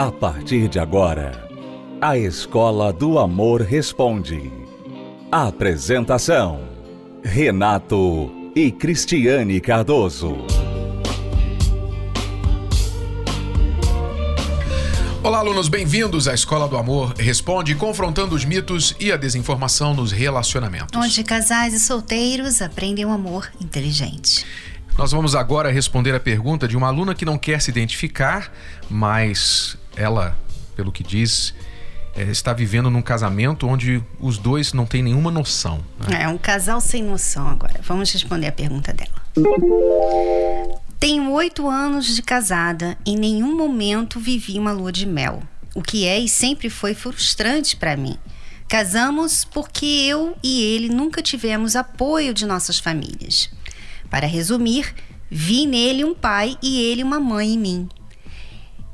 A 0.00 0.10
partir 0.10 0.66
de 0.66 0.78
agora, 0.78 1.46
a 2.00 2.16
Escola 2.16 2.90
do 2.90 3.18
Amor 3.18 3.60
Responde. 3.60 4.50
Apresentação: 5.30 6.62
Renato 7.22 8.32
e 8.56 8.72
Cristiane 8.72 9.60
Cardoso. 9.60 10.38
Olá, 15.22 15.40
alunos, 15.40 15.68
bem-vindos 15.68 16.26
à 16.26 16.32
Escola 16.32 16.66
do 16.66 16.78
Amor 16.78 17.12
Responde, 17.18 17.74
confrontando 17.74 18.34
os 18.34 18.46
mitos 18.46 18.96
e 18.98 19.12
a 19.12 19.18
desinformação 19.18 19.92
nos 19.92 20.12
relacionamentos. 20.12 20.98
Onde 20.98 21.22
casais 21.22 21.74
e 21.74 21.78
solteiros 21.78 22.62
aprendem 22.62 23.04
um 23.04 23.12
amor 23.12 23.52
inteligente. 23.60 24.46
Nós 24.96 25.12
vamos 25.12 25.34
agora 25.34 25.70
responder 25.70 26.14
a 26.14 26.20
pergunta 26.20 26.66
de 26.66 26.76
uma 26.76 26.86
aluna 26.86 27.14
que 27.14 27.26
não 27.26 27.36
quer 27.36 27.60
se 27.60 27.70
identificar, 27.70 28.50
mas 28.88 29.78
ela, 30.00 30.36
pelo 30.74 30.90
que 30.90 31.02
diz, 31.02 31.54
é, 32.16 32.22
está 32.22 32.52
vivendo 32.52 32.90
num 32.90 33.02
casamento 33.02 33.66
onde 33.66 34.02
os 34.18 34.38
dois 34.38 34.72
não 34.72 34.86
têm 34.86 35.02
nenhuma 35.02 35.30
noção. 35.30 35.84
Né? 36.08 36.22
É 36.22 36.28
um 36.28 36.38
casal 36.38 36.80
sem 36.80 37.02
noção 37.02 37.48
agora. 37.48 37.80
Vamos 37.82 38.10
responder 38.10 38.46
a 38.46 38.52
pergunta 38.52 38.92
dela. 38.92 39.20
Tenho 40.98 41.30
oito 41.32 41.68
anos 41.68 42.14
de 42.14 42.22
casada. 42.22 42.96
Em 43.04 43.16
nenhum 43.16 43.56
momento 43.56 44.18
vivi 44.18 44.58
uma 44.58 44.72
lua 44.72 44.90
de 44.90 45.06
mel, 45.06 45.42
o 45.74 45.82
que 45.82 46.06
é 46.06 46.18
e 46.18 46.28
sempre 46.28 46.70
foi 46.70 46.94
frustrante 46.94 47.76
para 47.76 47.96
mim. 47.96 48.16
Casamos 48.68 49.44
porque 49.44 49.84
eu 49.84 50.36
e 50.42 50.62
ele 50.62 50.88
nunca 50.88 51.20
tivemos 51.20 51.74
apoio 51.74 52.32
de 52.32 52.46
nossas 52.46 52.78
famílias. 52.78 53.50
Para 54.08 54.26
resumir, 54.26 54.94
vi 55.30 55.66
nele 55.66 56.04
um 56.04 56.14
pai 56.14 56.56
e 56.62 56.80
ele 56.80 57.02
uma 57.02 57.20
mãe 57.20 57.54
em 57.54 57.58
mim. 57.58 57.88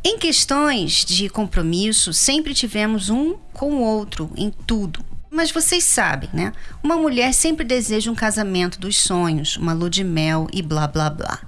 Em 0.09 0.17
questões 0.17 1.05
de 1.05 1.29
compromisso, 1.29 2.13
sempre 2.13 2.55
tivemos 2.55 3.11
um 3.11 3.35
com 3.53 3.73
o 3.73 3.81
outro 3.81 4.31
em 4.37 4.53
tudo. 4.53 5.05
Mas 5.29 5.51
vocês 5.51 5.83
sabem, 5.83 6.31
né? 6.33 6.53
Uma 6.81 6.95
mulher 6.95 7.35
sempre 7.35 7.65
deseja 7.65 8.09
um 8.09 8.15
casamento 8.15 8.79
dos 8.79 8.97
sonhos, 8.97 9.57
uma 9.57 9.73
lua 9.73 9.91
de 9.91 10.05
mel 10.05 10.47
e 10.53 10.63
blá 10.63 10.87
blá 10.87 11.11
blá. 11.11 11.41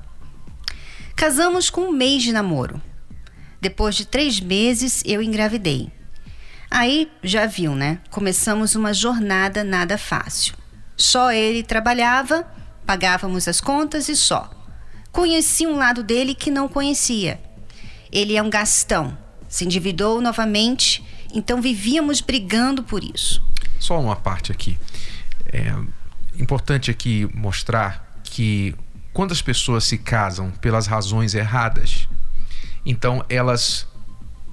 Casamos 1.15 1.71
com 1.71 1.83
um 1.83 1.93
mês 1.93 2.25
de 2.25 2.33
namoro. 2.33 2.83
Depois 3.61 3.95
de 3.95 4.05
três 4.05 4.41
meses, 4.41 5.05
eu 5.07 5.23
engravidei. 5.23 5.93
Aí, 6.69 7.09
já 7.23 7.47
viu, 7.47 7.77
né? 7.77 8.01
Começamos 8.11 8.75
uma 8.75 8.93
jornada 8.93 9.63
nada 9.63 9.97
fácil. 9.97 10.55
Só 10.97 11.31
ele 11.31 11.63
trabalhava 11.63 12.45
Pagávamos 12.85 13.47
as 13.47 13.61
contas 13.61 14.09
e 14.09 14.17
só. 14.17 14.51
Conheci 15.13 15.65
um 15.65 15.77
lado 15.77 16.03
dele 16.03 16.35
que 16.35 16.51
não 16.51 16.67
conhecia. 16.67 17.48
Ele 18.13 18.37
é 18.37 18.43
um 18.43 18.51
gastão. 18.51 19.17
Se 19.49 19.65
endividou 19.65 20.21
novamente, 20.21 21.05
então 21.35 21.61
vivíamos 21.61 22.21
brigando 22.21 22.83
por 22.83 23.03
isso. 23.03 23.43
Só 23.79 23.99
uma 24.01 24.17
parte 24.17 24.53
aqui. 24.53 24.79
É 25.47 25.75
importante 26.39 26.91
aqui 26.91 27.29
mostrar 27.35 28.21
que 28.23 28.75
quando 29.13 29.33
as 29.33 29.43
pessoas 29.43 29.85
se 29.85 29.99
casam 29.99 30.51
pelas 30.51 30.87
razões 30.87 31.35
erradas, 31.35 32.09
então 32.85 33.25
elas 33.29 33.87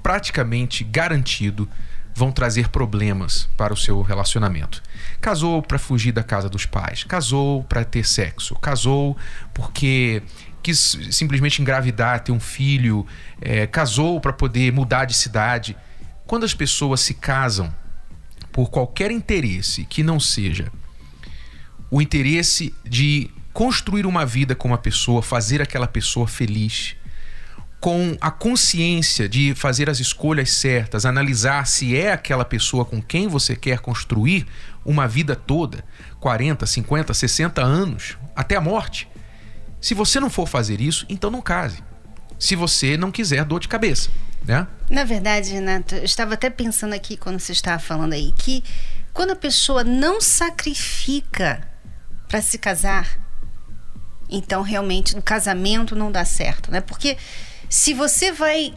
praticamente 0.02 0.84
garantido 0.84 1.68
vão 2.16 2.32
trazer 2.32 2.70
problemas 2.70 3.50
para 3.58 3.74
o 3.74 3.78
seu 3.78 4.02
relacionamento. 4.02 4.82
Casou 5.20 5.62
para 5.62 5.78
fugir 5.78 6.14
da 6.14 6.24
casa 6.24 6.50
dos 6.50 6.66
pais, 6.66 7.04
casou 7.04 7.64
para 7.66 7.84
ter 7.84 8.06
sexo, 8.08 8.56
casou 8.56 9.18
porque 9.54 10.24
quis 10.66 10.98
simplesmente 11.12 11.62
engravidar, 11.62 12.22
ter 12.22 12.32
um 12.32 12.40
filho, 12.40 13.06
é, 13.40 13.68
casou 13.68 14.20
para 14.20 14.34
poder 14.34 14.74
mudar 14.74 15.06
de 15.06 15.14
cidade. 15.14 15.78
Quando 16.26 16.44
as 16.44 16.56
pessoas 16.56 17.02
se 17.02 17.14
casam 17.14 17.72
por 18.52 18.72
qualquer 18.72 19.12
interesse 19.12 19.86
que 19.86 20.02
não 20.02 20.20
seja 20.20 20.72
o 21.92 22.02
interesse 22.02 22.74
de 22.84 23.30
construir 23.54 24.08
uma 24.08 24.26
vida 24.26 24.56
com 24.56 24.68
uma 24.68 24.78
pessoa, 24.80 25.22
fazer 25.22 25.62
aquela 25.62 25.86
pessoa 25.88 26.28
feliz, 26.28 26.96
com 27.80 28.18
a 28.20 28.32
consciência 28.32 29.30
de 29.30 29.54
fazer 29.54 29.88
as 29.88 30.00
escolhas 30.00 30.50
certas, 30.50 31.06
analisar 31.06 31.68
se 31.68 31.96
é 31.96 32.12
aquela 32.12 32.44
pessoa 32.44 32.84
com 32.84 33.00
quem 33.00 33.28
você 33.28 33.56
quer 33.56 33.78
construir 33.78 34.48
uma 34.84 35.08
vida 35.08 35.36
toda 35.36 35.86
40, 36.20 36.66
50, 36.66 37.14
60 37.14 37.62
anos 37.62 38.18
até 38.36 38.56
a 38.56 38.62
morte. 38.62 39.08
Se 39.82 39.94
você 39.94 40.20
não 40.20 40.30
for 40.30 40.48
fazer 40.48 40.82
isso, 40.82 41.06
então 41.10 41.30
não 41.30 41.42
case. 41.42 41.84
Se 42.40 42.56
você 42.56 42.98
não 42.98 43.12
quiser 43.12 43.46
dor 43.46 43.60
de 43.60 43.68
cabeça, 43.68 44.10
né? 44.46 44.68
Na 44.90 45.04
verdade, 45.04 45.52
Renato, 45.52 45.96
eu 45.96 46.04
estava 46.04 46.34
até 46.34 46.50
pensando 46.50 46.94
aqui 46.94 47.18
quando 47.18 47.40
você 47.40 47.52
estava 47.52 47.80
falando 47.80 48.14
aí 48.14 48.34
que 48.38 48.64
quando 49.14 49.32
a 49.32 49.36
pessoa 49.36 49.84
não 49.84 50.20
sacrifica 50.20 51.68
para 52.28 52.42
se 52.42 52.58
casar, 52.58 53.18
então 54.30 54.62
realmente 54.62 55.16
o 55.16 55.22
casamento 55.22 55.96
não 55.96 56.12
dá 56.12 56.26
certo, 56.26 56.72
né? 56.72 56.82
Porque 56.82 57.18
se 57.70 57.94
você 57.94 58.32
vai 58.32 58.74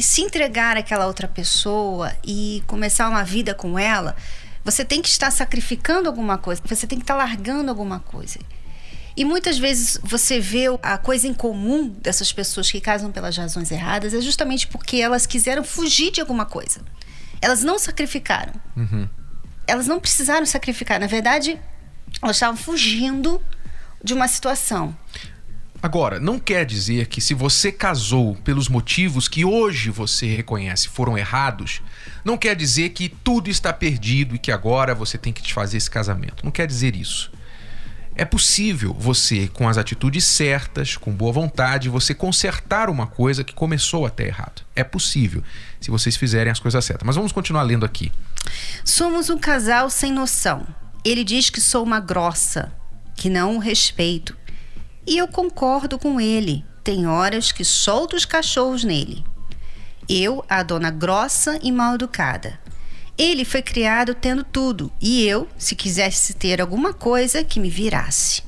se 0.00 0.22
entregar 0.22 0.76
àquela 0.76 1.06
outra 1.06 1.26
pessoa 1.26 2.12
e 2.24 2.62
começar 2.66 3.08
uma 3.08 3.24
vida 3.24 3.54
com 3.54 3.78
ela, 3.78 4.14
você 4.64 4.84
tem 4.84 5.02
que 5.02 5.08
estar 5.08 5.30
sacrificando 5.30 6.08
alguma 6.08 6.38
coisa, 6.38 6.62
você 6.64 6.86
tem 6.86 6.98
que 6.98 7.04
estar 7.04 7.16
largando 7.16 7.70
alguma 7.70 7.98
coisa. 7.98 8.38
E 9.20 9.24
muitas 9.26 9.58
vezes 9.58 9.98
você 10.02 10.40
vê 10.40 10.64
a 10.82 10.96
coisa 10.96 11.28
em 11.28 11.34
comum 11.34 11.90
dessas 11.90 12.32
pessoas 12.32 12.70
que 12.72 12.80
casam 12.80 13.12
pelas 13.12 13.36
razões 13.36 13.70
erradas 13.70 14.14
é 14.14 14.20
justamente 14.22 14.66
porque 14.66 14.96
elas 14.96 15.26
quiseram 15.26 15.62
fugir 15.62 16.10
de 16.10 16.22
alguma 16.22 16.46
coisa. 16.46 16.80
Elas 17.38 17.62
não 17.62 17.78
sacrificaram. 17.78 18.54
Uhum. 18.74 19.06
Elas 19.66 19.86
não 19.86 20.00
precisaram 20.00 20.46
sacrificar. 20.46 20.98
Na 20.98 21.06
verdade, 21.06 21.60
elas 22.22 22.36
estavam 22.36 22.56
fugindo 22.56 23.42
de 24.02 24.14
uma 24.14 24.26
situação. 24.26 24.96
Agora, 25.82 26.18
não 26.18 26.38
quer 26.38 26.64
dizer 26.64 27.06
que 27.08 27.20
se 27.20 27.34
você 27.34 27.70
casou 27.70 28.36
pelos 28.36 28.70
motivos 28.70 29.28
que 29.28 29.44
hoje 29.44 29.90
você 29.90 30.34
reconhece 30.34 30.88
foram 30.88 31.18
errados, 31.18 31.82
não 32.24 32.38
quer 32.38 32.56
dizer 32.56 32.88
que 32.88 33.10
tudo 33.10 33.50
está 33.50 33.70
perdido 33.70 34.34
e 34.34 34.38
que 34.38 34.50
agora 34.50 34.94
você 34.94 35.18
tem 35.18 35.30
que 35.30 35.42
desfazer 35.42 35.76
esse 35.76 35.90
casamento. 35.90 36.42
Não 36.42 36.50
quer 36.50 36.66
dizer 36.66 36.96
isso. 36.96 37.30
É 38.20 38.24
possível 38.26 38.94
você, 38.98 39.48
com 39.48 39.66
as 39.66 39.78
atitudes 39.78 40.24
certas, 40.24 40.94
com 40.96 41.10
boa 41.10 41.32
vontade, 41.32 41.88
você 41.88 42.12
consertar 42.12 42.90
uma 42.90 43.06
coisa 43.06 43.42
que 43.42 43.54
começou 43.54 44.04
até 44.04 44.26
errado. 44.26 44.62
É 44.76 44.84
possível, 44.84 45.42
se 45.80 45.90
vocês 45.90 46.16
fizerem 46.16 46.50
as 46.50 46.60
coisas 46.60 46.84
certas. 46.84 47.06
Mas 47.06 47.16
vamos 47.16 47.32
continuar 47.32 47.62
lendo 47.62 47.86
aqui. 47.86 48.12
Somos 48.84 49.30
um 49.30 49.38
casal 49.38 49.88
sem 49.88 50.12
noção. 50.12 50.66
Ele 51.02 51.24
diz 51.24 51.48
que 51.48 51.62
sou 51.62 51.82
uma 51.82 51.98
grossa, 51.98 52.70
que 53.16 53.30
não 53.30 53.56
o 53.56 53.58
respeito 53.58 54.36
e 55.06 55.16
eu 55.16 55.26
concordo 55.26 55.98
com 55.98 56.20
ele. 56.20 56.64
Tem 56.84 57.06
horas 57.06 57.52
que 57.52 57.64
solto 57.64 58.14
os 58.16 58.24
cachorros 58.24 58.84
nele. 58.84 59.24
Eu, 60.08 60.44
a 60.48 60.62
dona 60.62 60.90
grossa 60.90 61.58
e 61.62 61.72
mal 61.72 61.94
educada. 61.94 62.58
Ele 63.22 63.44
foi 63.44 63.60
criado 63.60 64.14
tendo 64.14 64.42
tudo, 64.42 64.90
e 64.98 65.26
eu, 65.26 65.46
se 65.58 65.76
quisesse 65.76 66.32
ter 66.32 66.58
alguma 66.58 66.94
coisa, 66.94 67.44
que 67.44 67.60
me 67.60 67.68
virasse. 67.68 68.42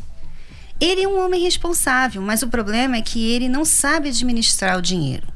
Ele 0.80 1.02
é 1.02 1.06
um 1.06 1.22
homem 1.22 1.42
responsável, 1.42 2.22
mas 2.22 2.40
o 2.40 2.48
problema 2.48 2.96
é 2.96 3.02
que 3.02 3.32
ele 3.32 3.50
não 3.50 3.66
sabe 3.66 4.08
administrar 4.08 4.78
o 4.78 4.80
dinheiro. 4.80 5.28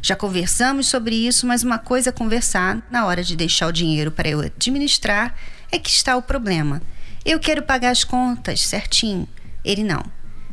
Já 0.00 0.14
conversamos 0.14 0.86
sobre 0.86 1.16
isso, 1.16 1.44
mas 1.44 1.64
uma 1.64 1.76
coisa 1.76 2.10
é 2.10 2.12
conversar 2.12 2.86
na 2.88 3.04
hora 3.04 3.24
de 3.24 3.34
deixar 3.34 3.66
o 3.66 3.72
dinheiro 3.72 4.12
para 4.12 4.28
eu 4.28 4.38
administrar 4.38 5.34
é 5.72 5.78
que 5.80 5.90
está 5.90 6.16
o 6.16 6.22
problema. 6.22 6.80
Eu 7.24 7.40
quero 7.40 7.64
pagar 7.64 7.90
as 7.90 8.04
contas 8.04 8.60
certinho, 8.60 9.26
ele 9.64 9.82
não. 9.82 10.04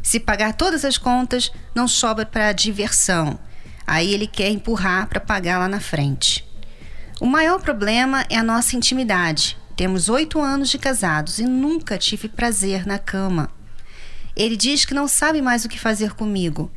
Se 0.02 0.20
pagar 0.20 0.54
todas 0.54 0.84
as 0.84 0.98
contas, 0.98 1.52
não 1.76 1.88
sobra 1.88 2.26
para 2.26 2.54
diversão. 2.54 3.38
Aí 3.86 4.12
ele 4.12 4.26
quer 4.26 4.50
empurrar 4.50 5.08
para 5.08 5.20
pagar 5.20 5.60
lá 5.60 5.68
na 5.68 5.80
frente. 5.80 6.50
O 7.22 7.28
maior 7.28 7.62
problema 7.62 8.26
é 8.32 8.36
a 8.36 8.44
nossa 8.44 8.76
intimidade. 8.76 9.56
Temos 9.76 10.10
oito 10.10 10.42
anos 10.42 10.70
de 10.70 10.80
casados 10.80 11.38
e 11.38 11.44
nunca 11.44 11.96
tive 11.96 12.28
prazer 12.28 12.84
na 12.88 12.98
cama. 12.98 13.52
Ele 14.36 14.58
diz 14.58 14.86
que 14.86 14.96
não 14.96 15.08
sabe 15.08 15.40
mais 15.40 15.64
o 15.64 15.70
que 15.70 15.80
fazer 15.80 16.14
comigo. 16.16 16.72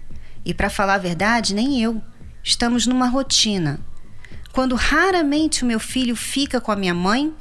E 0.44 0.52
para 0.52 0.68
falar 0.68 0.96
a 0.96 0.98
verdade, 0.98 1.54
nem 1.54 1.82
eu. 1.82 2.02
Estamos 2.42 2.86
numa 2.86 3.08
rotina. 3.08 3.80
Quando 4.52 4.74
raramente 4.74 5.62
o 5.62 5.66
meu 5.66 5.80
filho 5.80 6.14
fica 6.14 6.60
com 6.60 6.70
a 6.70 6.76
minha 6.76 6.92
mãe, 6.92 7.34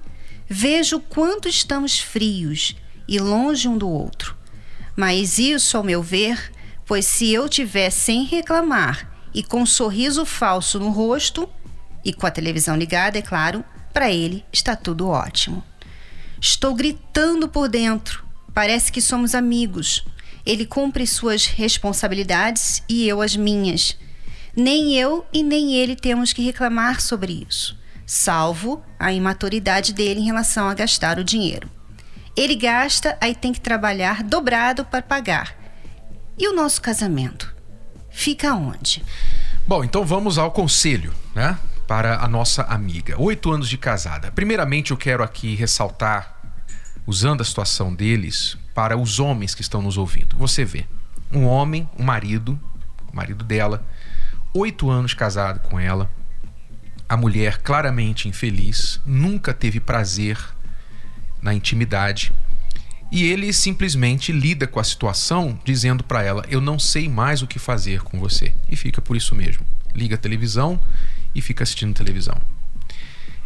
vejo 0.48 0.96
o 0.96 1.02
quanto 1.02 1.50
estamos 1.50 2.00
frios 2.00 2.74
e 3.06 3.20
longe 3.20 3.68
um 3.68 3.78
do 3.78 3.90
outro. 3.90 4.34
Mas 4.96 5.40
isso, 5.40 5.76
ao 5.76 5.84
meu 5.84 6.02
ver, 6.02 6.54
pois 6.86 7.06
se 7.06 7.34
eu 7.34 7.50
tiver 7.50 7.90
sem 7.90 8.24
reclamar 8.24 9.14
e 9.34 9.44
com 9.44 9.64
um 9.64 9.66
sorriso 9.66 10.24
falso 10.24 10.80
no 10.80 10.90
rosto, 10.90 11.50
e 12.04 12.14
com 12.14 12.26
a 12.26 12.32
televisão 12.32 12.76
ligada, 12.76 13.18
é 13.18 13.22
claro, 13.22 13.64
para 13.94 14.12
ele 14.12 14.44
está 14.52 14.76
tudo 14.76 15.08
ótimo. 15.08 15.64
Estou 16.40 16.74
gritando 16.74 17.48
por 17.48 17.70
dentro. 17.70 18.24
Parece 18.54 18.92
que 18.92 19.02
somos 19.02 19.34
amigos. 19.34 20.06
Ele 20.46 20.66
cumpre 20.66 21.08
suas 21.08 21.46
responsabilidades 21.46 22.84
e 22.90 23.08
eu 23.08 23.22
as 23.22 23.36
minhas. 23.36 23.98
Nem 24.56 24.94
eu 24.96 25.26
e 25.32 25.42
nem 25.42 25.74
ele 25.74 25.96
temos 25.96 26.34
que 26.34 26.44
reclamar 26.44 27.02
sobre 27.02 27.46
isso, 27.50 27.76
salvo 28.06 28.84
a 29.00 29.12
imaturidade 29.12 29.94
dele 29.94 30.20
em 30.20 30.26
relação 30.26 30.68
a 30.68 30.74
gastar 30.74 31.18
o 31.18 31.24
dinheiro. 31.24 31.70
Ele 32.36 32.56
gasta, 32.56 33.18
aí 33.22 33.34
tem 33.34 33.54
que 33.54 33.62
trabalhar 33.62 34.22
dobrado 34.22 34.86
para 34.86 35.02
pagar. 35.02 35.56
E 36.38 36.48
o 36.48 36.56
nosso 36.56 36.82
casamento? 36.82 37.56
Fica 38.12 38.54
onde? 38.54 39.04
Bom, 39.66 39.84
então 39.84 40.04
vamos 40.06 40.38
ao 40.38 40.52
conselho, 40.52 41.14
né? 41.34 41.58
Para 41.94 42.24
a 42.24 42.28
nossa 42.28 42.64
amiga. 42.64 43.22
Oito 43.22 43.52
anos 43.52 43.70
de 43.70 43.78
casada. 43.78 44.32
Primeiramente, 44.32 44.90
eu 44.90 44.98
quero 44.98 45.22
aqui 45.22 45.54
ressaltar, 45.54 46.42
usando 47.06 47.42
a 47.42 47.46
situação 47.46 47.94
deles, 47.94 48.58
para 48.74 48.98
os 48.98 49.20
homens 49.20 49.54
que 49.54 49.62
estão 49.62 49.80
nos 49.80 49.96
ouvindo. 49.96 50.36
Você 50.36 50.66
vê, 50.66 50.88
um 51.32 51.46
homem, 51.46 51.88
um 51.96 52.02
marido, 52.04 52.60
o 53.12 53.16
marido 53.16 53.44
dela, 53.44 53.86
oito 54.56 54.90
anos 54.90 55.14
casado 55.14 55.60
com 55.60 55.80
ela, 55.80 56.10
a 57.08 57.16
mulher 57.16 57.60
claramente 57.60 58.28
infeliz, 58.28 59.00
nunca 59.06 59.54
teve 59.54 59.80
prazer 59.80 60.40
na 61.44 61.54
intimidade. 61.54 62.34
E 63.12 63.24
ele 63.24 63.54
simplesmente 63.54 64.32
lida 64.32 64.66
com 64.66 64.80
a 64.80 64.84
situação 64.84 65.60
dizendo 65.64 66.04
para 66.04 66.24
ela: 66.24 66.44
Eu 66.50 66.60
não 66.60 66.80
sei 66.80 67.08
mais 67.08 67.44
o 67.44 67.48
que 67.48 67.60
fazer 67.60 68.02
com 68.02 68.20
você. 68.20 68.52
E 68.68 68.76
fica 68.76 69.00
por 69.00 69.16
isso 69.16 69.36
mesmo. 69.36 69.64
Liga 69.94 70.16
a 70.16 70.18
televisão 70.18 70.80
e 71.34 71.42
fica 71.42 71.64
assistindo 71.64 71.94
televisão. 71.94 72.40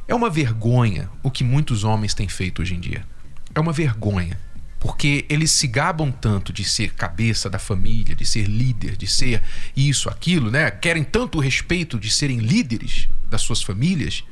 É 0.08 0.16
uma 0.16 0.30
vergonha 0.30 1.10
o 1.22 1.30
que 1.30 1.44
muitos 1.44 1.84
homens 1.84 2.14
têm 2.14 2.28
feito 2.28 2.62
hoje 2.62 2.76
em 2.76 2.80
dia. 2.80 3.06
É 3.54 3.60
uma 3.60 3.74
vergonha. 3.74 4.40
Porque 4.80 5.26
eles 5.28 5.52
se 5.52 5.68
gabam 5.68 6.12
tanto 6.12 6.54
de 6.54 6.64
ser 6.64 6.94
cabeça 6.94 7.50
da 7.50 7.58
família, 7.58 8.16
de 8.16 8.26
ser 8.26 8.46
líder, 8.46 8.96
de 8.96 9.08
ser 9.08 9.42
isso, 9.76 10.08
aquilo, 10.08 10.52
né? 10.52 10.70
Querem 10.70 11.04
tanto 11.04 11.40
o 11.40 11.42
respeito 11.42 12.00
de 12.00 12.12
serem 12.12 12.38
líderes 12.38 13.10
das 13.28 13.42
suas 13.42 13.62
famílias, 13.62 14.24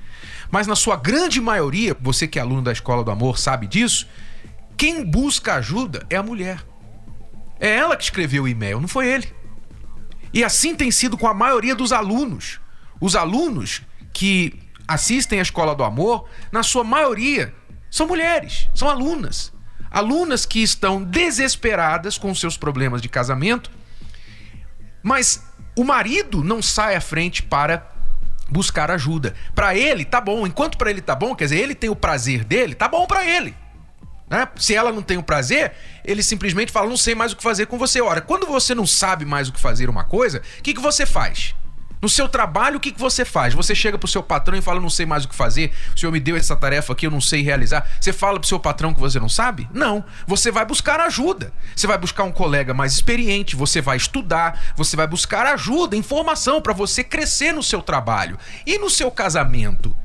mas 0.52 0.68
na 0.68 0.76
sua 0.76 0.96
grande 0.96 1.42
maioria, 1.42 1.98
você 2.00 2.28
que 2.28 2.38
é 2.38 2.42
aluno 2.42 2.62
da 2.62 2.72
Escola 2.72 3.04
do 3.04 3.12
Amor 3.12 3.40
sabe 3.40 3.66
disso, 3.66 4.08
quem 4.78 5.04
busca 5.04 5.56
ajuda 5.56 6.06
é 6.10 6.16
a 6.16 6.24
mulher. 6.24 6.64
É 7.60 7.70
ela 7.76 7.98
que 7.98 8.04
escreveu 8.04 8.44
o 8.44 8.48
e-mail, 8.48 8.80
não 8.80 8.88
foi 8.88 9.08
ele. 9.08 9.28
E 10.34 10.44
assim 10.44 10.76
tem 10.76 10.92
sido 10.92 11.18
com 11.18 11.28
a 11.28 11.34
maioria 11.34 11.76
dos 11.76 11.92
alunos. 11.92 12.60
Os 13.00 13.16
alunos 13.16 13.82
que 14.14 14.60
assistem 14.88 15.40
à 15.40 15.42
Escola 15.42 15.76
do 15.76 15.84
Amor, 15.84 16.28
na 16.52 16.64
sua 16.64 16.84
maioria, 16.84 17.54
são 17.90 18.08
mulheres, 18.08 18.70
são 18.74 18.90
alunas. 18.90 19.54
Alunas 19.90 20.46
que 20.46 20.62
estão 20.62 21.02
desesperadas 21.04 22.18
com 22.18 22.34
seus 22.36 22.58
problemas 22.58 23.02
de 23.02 23.10
casamento, 23.10 23.72
mas 25.02 25.44
o 25.76 25.84
marido 25.84 26.44
não 26.44 26.62
sai 26.62 26.96
à 26.96 27.02
frente 27.02 27.44
para 27.44 27.92
buscar 28.50 28.92
ajuda. 28.92 29.34
Para 29.54 29.76
ele 29.76 30.06
tá 30.06 30.20
bom, 30.20 30.46
enquanto 30.46 30.78
para 30.78 30.90
ele 30.90 31.02
tá 31.02 31.16
bom, 31.16 31.36
quer 31.36 31.46
dizer, 31.46 31.60
ele 31.60 31.76
tem 31.76 31.90
o 31.90 31.96
prazer 31.96 32.44
dele, 32.44 32.76
tá 32.76 32.88
bom 32.88 33.06
para 33.06 33.26
ele. 33.26 33.56
Né? 34.30 34.48
Se 34.56 34.74
ela 34.74 34.92
não 34.92 35.02
tem 35.02 35.18
o 35.18 35.24
prazer, 35.24 35.74
ele 36.04 36.24
simplesmente 36.24 36.72
fala: 36.72 36.90
não 36.90 36.98
sei 36.98 37.14
mais 37.16 37.32
o 37.32 37.36
que 37.36 37.44
fazer 37.44 37.68
com 37.68 37.78
você. 37.78 38.02
Ora, 38.02 38.22
quando 38.22 38.48
você 38.48 38.74
não 38.74 38.86
sabe 38.86 39.26
mais 39.26 39.48
o 39.48 39.54
que 39.54 39.60
fazer 39.60 39.90
uma 39.90 40.04
coisa, 40.04 40.42
o 40.60 40.64
que, 40.64 40.74
que 40.74 40.82
você 40.82 41.06
faz? 41.06 41.56
No 42.06 42.10
seu 42.10 42.30
trabalho, 42.30 42.78
o 42.78 42.80
que, 42.80 42.92
que 42.92 43.00
você 43.00 43.26
faz? 43.26 43.56
Você 43.56 43.74
chega 43.74 43.98
pro 43.98 44.08
seu 44.08 44.22
patrão 44.22 44.56
e 44.56 44.62
fala, 44.62 44.80
não 44.80 44.92
sei 44.92 45.08
mais 45.08 45.26
o 45.26 45.28
que 45.28 45.34
fazer, 45.34 45.74
o 45.96 46.00
senhor 46.00 46.12
me 46.12 46.20
deu 46.20 46.38
essa 46.38 46.56
tarefa 46.56 46.94
aqui, 46.94 47.08
eu 47.08 47.10
não 47.10 47.20
sei 47.20 47.42
realizar. 47.42 47.90
Você 48.00 48.14
fala 48.14 48.40
pro 48.40 48.48
seu 48.48 48.60
patrão 48.60 48.94
que 48.94 49.00
você 49.00 49.20
não 49.20 49.28
sabe? 49.28 49.68
Não. 49.74 50.06
Você 50.28 50.52
vai 50.52 50.64
buscar 50.68 51.00
ajuda. 51.00 51.52
Você 51.76 51.88
vai 51.88 51.98
buscar 51.98 52.24
um 52.24 52.32
colega 52.32 52.76
mais 52.76 52.94
experiente, 52.94 53.56
você 53.56 53.82
vai 53.82 53.98
estudar, 53.98 54.76
você 54.78 54.96
vai 54.96 55.08
buscar 55.08 55.48
ajuda, 55.48 55.98
informação 55.98 56.62
para 56.62 56.74
você 56.74 57.04
crescer 57.04 57.54
no 57.54 57.64
seu 57.64 57.82
trabalho. 57.82 58.38
E 58.68 58.78
no 58.78 58.88
seu 58.88 59.10
casamento? 59.10 59.96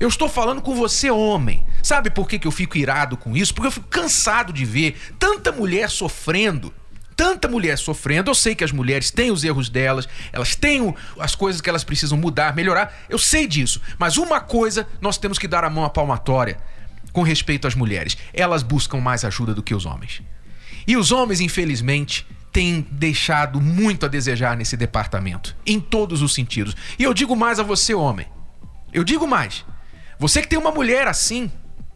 Eu 0.00 0.08
estou 0.08 0.28
falando 0.28 0.60
com 0.60 0.74
você, 0.74 1.12
homem. 1.12 1.64
Sabe 1.80 2.10
por 2.10 2.26
que, 2.26 2.40
que 2.40 2.48
eu 2.48 2.52
fico 2.52 2.76
irado 2.76 3.16
com 3.16 3.36
isso? 3.36 3.54
Porque 3.54 3.68
eu 3.68 3.72
fico 3.72 3.86
cansado 3.86 4.52
de 4.52 4.64
ver 4.64 5.00
tanta 5.16 5.52
mulher 5.52 5.90
sofrendo 5.90 6.74
tanta 7.20 7.46
mulher 7.48 7.76
sofrendo. 7.76 8.30
Eu 8.30 8.34
sei 8.34 8.54
que 8.54 8.64
as 8.64 8.72
mulheres 8.72 9.10
têm 9.10 9.30
os 9.30 9.44
erros 9.44 9.68
delas, 9.68 10.08
elas 10.32 10.56
têm 10.56 10.94
as 11.18 11.34
coisas 11.34 11.60
que 11.60 11.68
elas 11.68 11.84
precisam 11.84 12.16
mudar, 12.16 12.56
melhorar. 12.56 12.94
Eu 13.10 13.18
sei 13.18 13.46
disso. 13.46 13.78
Mas 13.98 14.16
uma 14.16 14.40
coisa 14.40 14.88
nós 15.02 15.18
temos 15.18 15.38
que 15.38 15.46
dar 15.46 15.62
a 15.62 15.68
mão 15.68 15.84
à 15.84 15.90
palmatória 15.90 16.58
com 17.12 17.20
respeito 17.20 17.68
às 17.68 17.74
mulheres: 17.74 18.16
elas 18.32 18.62
buscam 18.62 19.00
mais 19.00 19.22
ajuda 19.22 19.52
do 19.52 19.62
que 19.62 19.74
os 19.74 19.84
homens. 19.84 20.22
E 20.86 20.96
os 20.96 21.12
homens, 21.12 21.40
infelizmente, 21.40 22.26
têm 22.50 22.86
deixado 22.90 23.60
muito 23.60 24.06
a 24.06 24.08
desejar 24.08 24.56
nesse 24.56 24.74
departamento, 24.74 25.54
em 25.66 25.78
todos 25.78 26.22
os 26.22 26.32
sentidos. 26.32 26.74
E 26.98 27.04
eu 27.04 27.12
digo 27.12 27.36
mais 27.36 27.60
a 27.60 27.62
você, 27.62 27.92
homem. 27.92 28.26
Eu 28.94 29.04
digo 29.04 29.26
mais. 29.26 29.62
Você 30.18 30.40
que 30.40 30.48
tem 30.48 30.58
uma 30.58 30.72
mulher 30.72 31.06
assim, 31.06 31.52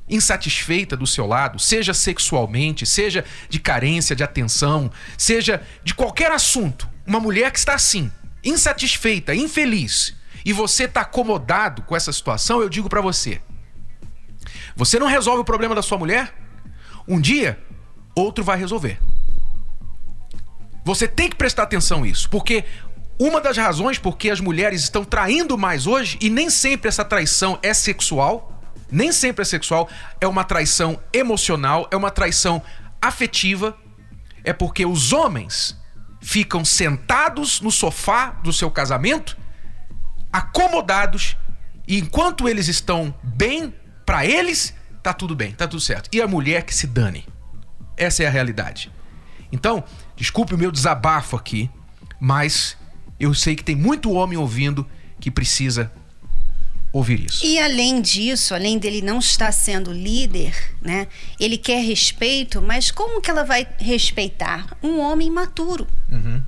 insatisfeita 0.09 0.97
do 0.97 1.07
seu 1.07 1.27
lado, 1.27 1.59
seja 1.59 1.95
sexualmente, 1.95 2.85
seja 2.85 3.25
de 3.49 3.59
carência 3.59 4.15
de 4.15 4.23
atenção, 4.23 4.91
seja 5.17 5.63
de 5.83 5.95
qualquer 5.95 6.31
assunto, 6.31 6.89
uma 7.07 7.21
mulher 7.21 7.51
que 7.51 7.59
está 7.59 7.75
assim, 7.75 8.11
insatisfeita, 8.43 9.35
infeliz, 9.35 10.15
e 10.45 10.53
você 10.53 10.85
está 10.85 11.01
acomodado 11.01 11.83
com 11.83 11.97
essa 11.97 12.13
situação, 12.13 12.61
eu 12.61 12.69
digo 12.69 12.89
para 12.89 13.01
você: 13.01 13.41
você 14.77 14.99
não 14.99 15.07
resolve 15.07 15.41
o 15.41 15.45
problema 15.45 15.75
da 15.75 15.83
sua 15.83 15.99
mulher, 15.99 16.35
um 17.09 17.21
dia 17.21 17.59
outro 18.15 18.45
vai 18.45 18.59
resolver. 18.59 18.99
Você 20.85 21.09
tem 21.09 21.31
que 21.31 21.37
prestar 21.37 21.63
atenção 21.63 22.03
nisso, 22.03 22.29
porque 22.29 22.65
uma 23.19 23.41
das 23.41 23.57
razões 23.57 23.99
por 23.99 24.19
que 24.19 24.31
as 24.31 24.41
mulheres 24.41 24.83
estão 24.83 25.05
traindo 25.05 25.57
mais 25.57 25.87
hoje, 25.87 26.19
e 26.21 26.29
nem 26.29 26.51
sempre 26.51 26.89
essa 26.89 27.05
traição 27.05 27.59
é 27.63 27.73
sexual, 27.73 28.54
nem 28.91 29.13
sempre 29.13 29.43
é 29.43 29.45
sexual, 29.45 29.89
é 30.21 30.27
uma 30.27 30.45
traição 30.45 31.01
emocional, 31.13 31.89
é 31.91 31.97
uma 31.97 32.11
traição 32.11 32.63
afetiva, 33.01 33.77
é 34.43 34.53
porque 34.53 34.87
os 34.87 35.13
homens 35.13 35.77
ficam 36.21 36.65
sentados 36.65 37.61
no 37.61 37.71
sofá 37.71 38.31
do 38.43 38.53
seu 38.53 38.71
casamento, 38.71 39.37
acomodados, 40.33 41.37
e 41.87 41.99
enquanto 41.99 42.49
eles 42.49 42.69
estão 42.69 43.15
bem 43.23 43.75
para 44.07 44.25
eles, 44.25 44.75
tá 45.03 45.13
tudo 45.13 45.35
bem, 45.35 45.53
tá 45.53 45.69
tudo 45.69 45.81
certo. 45.81 46.09
E 46.13 46.21
a 46.21 46.27
mulher 46.27 46.63
que 46.63 46.75
se 46.75 46.87
dane. 46.87 47.27
Essa 47.97 48.23
é 48.23 48.27
a 48.27 48.31
realidade. 48.31 48.91
Então, 49.53 49.85
desculpe 50.17 50.55
o 50.55 50.59
meu 50.59 50.73
desabafo 50.73 51.37
aqui, 51.37 51.71
mas 52.19 52.77
eu 53.21 53.35
sei 53.35 53.55
que 53.55 53.63
tem 53.63 53.77
muito 53.77 54.11
homem 54.13 54.37
ouvindo 54.37 54.87
que 55.21 55.31
precisa 55.31 55.93
ouvir 56.95 57.27
isso. 57.27 57.45
E 57.45 57.59
além 57.59 58.01
disso, 58.01 58.55
além 58.55 58.79
dele 58.79 59.03
não 59.03 59.19
estar 59.19 59.51
sendo 59.51 59.93
líder, 59.93 60.55
né? 60.81 61.09
Ele 61.41 61.59
quer 61.59 61.83
respeito, 61.83 62.63
mas 62.63 62.93
como 62.93 63.21
que 63.21 63.29
ela 63.29 63.43
vai 63.43 63.67
respeitar 63.79 64.79
um 64.81 65.01
homem 65.01 65.29
maturo? 65.29 65.89
Uhum. 66.11 66.41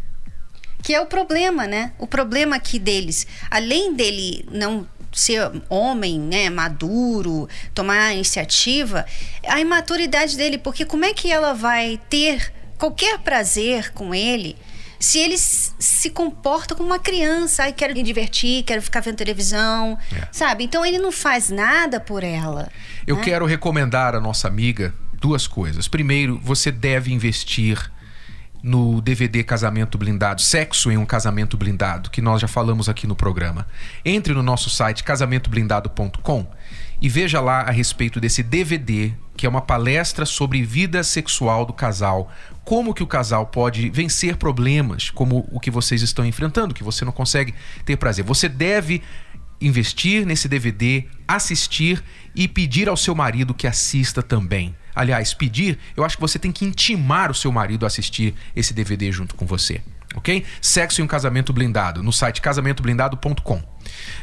Que 0.82 0.94
é 0.94 1.00
o 1.00 1.06
problema, 1.06 1.66
né? 1.66 1.92
O 1.98 2.06
problema 2.06 2.54
aqui 2.54 2.78
deles, 2.78 3.26
além 3.50 3.92
dele 3.94 4.46
não 4.52 4.86
ser 5.12 5.50
homem, 5.68 6.20
né, 6.20 6.48
maduro, 6.50 7.48
tomar 7.74 8.14
iniciativa, 8.14 9.04
a 9.48 9.58
imaturidade 9.58 10.36
dele, 10.36 10.58
porque 10.58 10.84
como 10.84 11.06
é 11.06 11.14
que 11.14 11.32
ela 11.32 11.54
vai 11.54 11.98
ter 12.10 12.52
qualquer 12.76 13.18
prazer 13.20 13.92
com 13.92 14.14
ele 14.14 14.54
se 15.06 15.20
ele 15.20 15.38
se 15.38 16.10
comporta 16.10 16.74
como 16.74 16.88
uma 16.88 16.98
criança, 16.98 17.62
ai, 17.62 17.72
quero 17.72 17.94
me 17.94 18.02
divertir, 18.02 18.64
quero 18.64 18.82
ficar 18.82 18.98
vendo 18.98 19.14
televisão, 19.14 19.96
é. 20.12 20.26
sabe? 20.32 20.64
Então 20.64 20.84
ele 20.84 20.98
não 20.98 21.12
faz 21.12 21.48
nada 21.48 22.00
por 22.00 22.24
ela. 22.24 22.68
Eu 23.06 23.14
né? 23.14 23.22
quero 23.22 23.46
recomendar 23.46 24.16
à 24.16 24.20
nossa 24.20 24.48
amiga 24.48 24.92
duas 25.20 25.46
coisas. 25.46 25.86
Primeiro, 25.86 26.40
você 26.42 26.72
deve 26.72 27.12
investir 27.12 27.88
no 28.60 29.00
DVD 29.00 29.44
Casamento 29.44 29.96
Blindado, 29.96 30.42
Sexo 30.42 30.90
em 30.90 30.96
um 30.96 31.06
Casamento 31.06 31.56
Blindado, 31.56 32.10
que 32.10 32.20
nós 32.20 32.40
já 32.40 32.48
falamos 32.48 32.88
aqui 32.88 33.06
no 33.06 33.14
programa. 33.14 33.64
Entre 34.04 34.34
no 34.34 34.42
nosso 34.42 34.68
site 34.68 35.04
casamentoblindado.com 35.04 36.48
e 37.00 37.08
veja 37.08 37.40
lá 37.40 37.60
a 37.60 37.70
respeito 37.70 38.20
desse 38.20 38.42
DVD, 38.42 39.12
que 39.36 39.46
é 39.46 39.48
uma 39.48 39.60
palestra 39.60 40.24
sobre 40.24 40.62
vida 40.62 41.02
sexual 41.02 41.66
do 41.66 41.72
casal, 41.72 42.32
como 42.64 42.94
que 42.94 43.02
o 43.02 43.06
casal 43.06 43.46
pode 43.46 43.90
vencer 43.90 44.36
problemas 44.36 45.10
como 45.10 45.46
o 45.52 45.60
que 45.60 45.70
vocês 45.70 46.02
estão 46.02 46.24
enfrentando, 46.24 46.74
que 46.74 46.84
você 46.84 47.04
não 47.04 47.12
consegue 47.12 47.54
ter 47.84 47.96
prazer. 47.96 48.24
Você 48.24 48.48
deve 48.48 49.02
investir 49.60 50.26
nesse 50.26 50.48
DVD, 50.48 51.04
assistir 51.26 52.02
e 52.34 52.46
pedir 52.46 52.88
ao 52.88 52.96
seu 52.96 53.14
marido 53.14 53.54
que 53.54 53.66
assista 53.66 54.22
também. 54.22 54.74
Aliás, 54.94 55.34
pedir, 55.34 55.78
eu 55.96 56.04
acho 56.04 56.16
que 56.16 56.20
você 56.20 56.38
tem 56.38 56.52
que 56.52 56.64
intimar 56.64 57.30
o 57.30 57.34
seu 57.34 57.52
marido 57.52 57.84
a 57.84 57.86
assistir 57.86 58.34
esse 58.54 58.72
DVD 58.72 59.12
junto 59.12 59.34
com 59.34 59.46
você 59.46 59.82
ok? 60.16 60.44
Sexo 60.60 61.00
e 61.00 61.04
um 61.04 61.06
casamento 61.06 61.52
blindado, 61.52 62.02
no 62.02 62.12
site 62.12 62.40
casamentoblindado.com. 62.40 63.62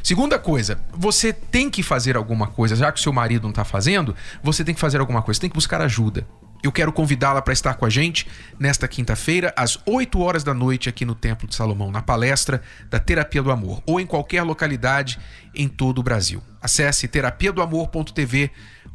Segunda 0.03 0.37
coisa, 0.37 0.79
você 0.91 1.31
tem 1.31 1.69
que 1.69 1.81
fazer 1.81 2.17
alguma 2.17 2.47
coisa, 2.47 2.75
já 2.75 2.91
que 2.91 2.99
o 2.99 3.03
seu 3.03 3.13
marido 3.13 3.43
não 3.43 3.51
está 3.51 3.63
fazendo, 3.63 4.15
você 4.41 4.63
tem 4.63 4.75
que 4.75 4.81
fazer 4.81 4.99
alguma 4.99 5.21
coisa, 5.21 5.39
tem 5.39 5.49
que 5.49 5.55
buscar 5.55 5.81
ajuda. 5.81 6.27
eu 6.63 6.71
quero 6.71 6.93
convidá-la 6.93 7.41
para 7.41 7.51
estar 7.51 7.73
com 7.73 7.85
a 7.85 7.89
gente 7.89 8.25
nesta 8.57 8.87
quinta-feira, 8.87 9.53
às 9.55 9.77
8 9.85 10.19
horas 10.21 10.45
da 10.45 10.53
noite, 10.53 10.87
aqui 10.87 11.03
no 11.03 11.13
Templo 11.13 11.47
de 11.47 11.55
Salomão, 11.55 11.91
na 11.91 12.01
palestra 12.01 12.61
da 12.89 12.99
Terapia 12.99 13.43
do 13.43 13.51
Amor, 13.51 13.83
ou 13.85 13.99
em 13.99 14.05
qualquer 14.05 14.43
localidade 14.43 15.19
em 15.53 15.67
todo 15.67 15.99
o 15.99 16.03
Brasil. 16.03 16.41
Acesse 16.61 17.07
terapia 17.07 17.51
do 17.51 17.61
amor.tv 17.61 18.49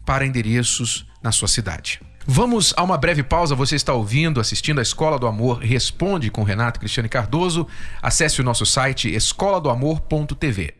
para 0.06 0.24
endereços 0.24 1.06
na 1.22 1.30
sua 1.30 1.48
cidade. 1.48 2.00
Vamos 2.26 2.74
a 2.76 2.82
uma 2.82 2.96
breve 2.96 3.22
pausa. 3.22 3.54
Você 3.54 3.76
está 3.76 3.92
ouvindo, 3.94 4.40
assistindo 4.40 4.78
a 4.78 4.82
Escola 4.82 5.18
do 5.18 5.26
Amor 5.26 5.58
Responde 5.58 6.30
com 6.30 6.42
Renato 6.42 6.78
Cristiane 6.78 7.08
Cardoso. 7.08 7.66
Acesse 8.02 8.40
o 8.40 8.44
nosso 8.44 8.66
site 8.66 9.12
escoladoamor.tv. 9.14 10.74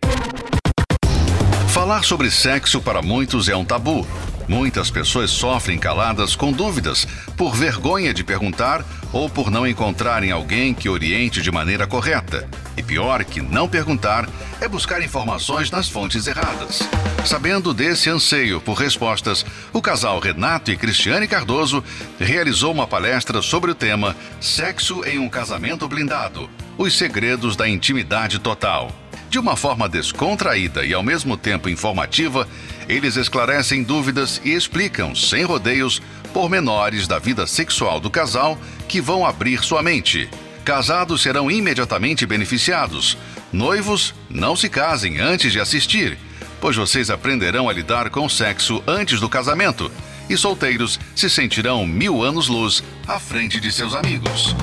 Falar 1.69 2.03
sobre 2.03 2.31
sexo 2.31 2.81
para 2.81 3.01
muitos 3.03 3.49
é 3.49 3.57
um 3.57 3.65
tabu. 3.65 4.07
Muitas 4.49 4.91
pessoas 4.91 5.31
sofrem 5.31 5.79
caladas 5.79 6.35
com 6.35 6.51
dúvidas, 6.51 7.07
por 7.37 7.55
vergonha 7.55 8.15
de 8.15 8.25
perguntar 8.25 8.83
ou 9.13 9.29
por 9.29 9.51
não 9.51 9.67
encontrarem 9.67 10.31
alguém 10.31 10.73
que 10.73 10.89
oriente 10.89 11.43
de 11.43 11.51
maneira 11.51 11.87
correta. 11.87 12.49
E 12.75 12.83
pior 12.83 13.23
que 13.25 13.43
não 13.43 13.69
perguntar 13.69 14.27
é 14.59 14.67
buscar 14.67 15.03
informações 15.03 15.71
nas 15.71 15.87
fontes 15.87 16.27
erradas. 16.27 16.81
Sabendo 17.27 17.75
desse 17.75 18.09
anseio 18.09 18.59
por 18.59 18.75
respostas, 18.75 19.45
o 19.71 19.83
casal 19.83 20.19
Renato 20.19 20.71
e 20.71 20.77
Cristiane 20.79 21.29
Cardoso 21.29 21.85
realizou 22.19 22.73
uma 22.73 22.87
palestra 22.87 23.43
sobre 23.43 23.71
o 23.71 23.75
tema 23.75 24.17
Sexo 24.41 25.05
em 25.05 25.19
um 25.19 25.29
Casamento 25.29 25.87
Blindado 25.87 26.49
Os 26.79 26.97
Segredos 26.97 27.55
da 27.55 27.69
Intimidade 27.69 28.39
Total. 28.39 28.91
De 29.29 29.39
uma 29.39 29.57
forma 29.57 29.87
descontraída 29.87 30.87
e 30.87 30.95
ao 30.95 31.03
mesmo 31.03 31.37
tempo 31.37 31.69
informativa, 31.69 32.49
eles 32.89 33.17
esclarecem 33.17 33.83
dúvidas 33.83 34.41
e 34.45 34.53
explicam, 34.55 35.15
sem 35.15 35.45
rodeios, 35.45 36.01
pormenores 36.33 37.07
da 37.07 37.19
vida 37.19 37.47
sexual 37.47 38.01
do 38.01 38.11
casal 38.11 38.59
que 38.89 39.01
vão 39.01 39.27
abrir 39.27 39.63
sua 39.63 39.83
mente. 39.83 40.29
Casados 40.65 41.23
serão 41.23 41.51
imediatamente 41.51 42.25
beneficiados. 42.25 43.17
Noivos, 43.53 44.15
não 44.29 44.57
se 44.57 44.69
casem 44.69 45.19
antes 45.19 45.53
de 45.53 45.61
assistir, 45.61 46.19
pois 46.61 46.77
vocês 46.77 47.11
aprenderão 47.11 47.69
a 47.69 47.73
lidar 47.73 48.11
com 48.11 48.25
o 48.25 48.31
sexo 48.31 48.83
antes 48.87 49.21
do 49.21 49.29
casamento. 49.29 49.91
E 50.29 50.37
solteiros 50.37 50.99
se 51.15 51.29
sentirão 51.31 51.87
mil 51.87 52.23
anos-luz 52.23 52.83
à 53.07 53.19
frente 53.19 53.61
de 53.61 53.73
seus 53.73 53.95
amigos. 53.95 54.55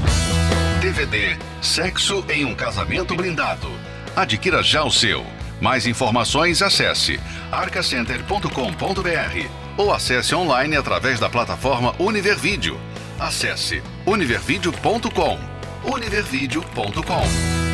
DVD 0.80 1.36
Sexo 1.62 2.24
em 2.30 2.46
um 2.46 2.54
Casamento 2.54 3.16
Blindado. 3.16 3.72
Adquira 4.16 4.62
já 4.62 4.84
o 4.84 4.92
seu. 4.92 5.26
Mais 5.62 5.86
informações 5.86 6.62
acesse 6.62 7.20
arcacenter.com.br 7.52 9.50
ou 9.78 9.94
acesse 9.94 10.36
online 10.36 10.76
através 10.76 11.20
da 11.20 11.30
plataforma 11.30 11.94
Univervídeo. 12.00 12.80
Acesse 13.20 13.82
univervideo.com. 14.06 15.40
univervideo.com. 15.84 17.66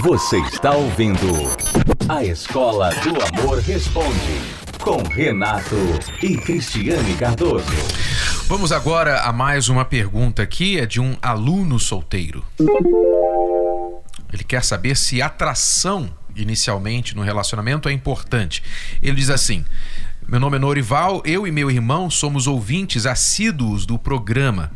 Você 0.00 0.38
está 0.38 0.72
ouvindo 0.72 1.26
A 2.08 2.24
Escola 2.24 2.90
do 2.94 3.10
Amor 3.38 3.58
Responde 3.58 4.60
com 4.80 5.02
Renato 5.02 5.76
e 6.22 6.36
Cristiane 6.38 7.14
Cardoso. 7.14 7.66
Vamos 8.46 8.72
agora 8.72 9.20
a 9.20 9.32
mais 9.32 9.68
uma 9.68 9.84
pergunta 9.84 10.42
aqui, 10.42 10.78
é 10.78 10.86
de 10.86 11.00
um 11.00 11.16
aluno 11.20 11.78
solteiro. 11.78 12.42
Ele 14.32 14.44
quer 14.44 14.62
saber 14.64 14.96
se 14.96 15.20
atração 15.20 16.10
inicialmente 16.34 17.14
no 17.14 17.22
relacionamento 17.22 17.88
é 17.88 17.92
importante. 17.92 18.62
Ele 19.02 19.16
diz 19.16 19.30
assim: 19.30 19.64
Meu 20.26 20.40
nome 20.40 20.56
é 20.56 20.60
Norival, 20.60 21.22
eu 21.24 21.46
e 21.46 21.50
meu 21.50 21.70
irmão 21.70 22.08
somos 22.10 22.46
ouvintes 22.46 23.06
assíduos 23.06 23.84
do 23.86 23.98
programa. 23.98 24.70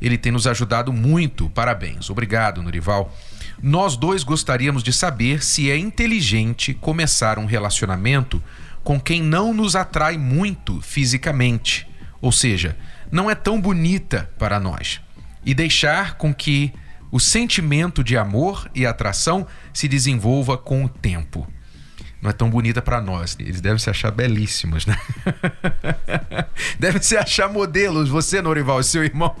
Ele 0.00 0.18
tem 0.18 0.32
nos 0.32 0.46
ajudado 0.46 0.92
muito. 0.92 1.48
Parabéns. 1.50 2.10
Obrigado, 2.10 2.62
Norival. 2.62 3.14
Nós 3.62 3.96
dois 3.96 4.22
gostaríamos 4.22 4.82
de 4.82 4.92
saber 4.92 5.42
se 5.42 5.70
é 5.70 5.78
inteligente 5.78 6.74
começar 6.74 7.38
um 7.38 7.46
relacionamento 7.46 8.42
com 8.84 9.00
quem 9.00 9.22
não 9.22 9.54
nos 9.54 9.74
atrai 9.74 10.18
muito 10.18 10.80
fisicamente, 10.80 11.88
ou 12.20 12.30
seja, 12.30 12.76
não 13.10 13.30
é 13.30 13.34
tão 13.34 13.60
bonita 13.60 14.30
para 14.38 14.60
nós, 14.60 15.00
e 15.44 15.54
deixar 15.54 16.16
com 16.16 16.32
que 16.32 16.72
o 17.10 17.20
sentimento 17.20 18.02
de 18.02 18.16
amor 18.16 18.70
e 18.74 18.84
atração 18.84 19.46
se 19.72 19.88
desenvolva 19.88 20.56
com 20.58 20.84
o 20.84 20.88
tempo. 20.88 21.46
Não 22.20 22.30
é 22.30 22.32
tão 22.32 22.50
bonita 22.50 22.82
para 22.82 23.00
nós. 23.00 23.36
Eles 23.38 23.60
devem 23.60 23.78
se 23.78 23.90
achar 23.90 24.10
belíssimos, 24.10 24.86
né? 24.86 24.98
devem 26.78 27.00
se 27.00 27.16
achar 27.16 27.48
modelos. 27.48 28.08
Você, 28.08 28.40
Norival, 28.42 28.82
seu 28.82 29.04
irmão. 29.04 29.36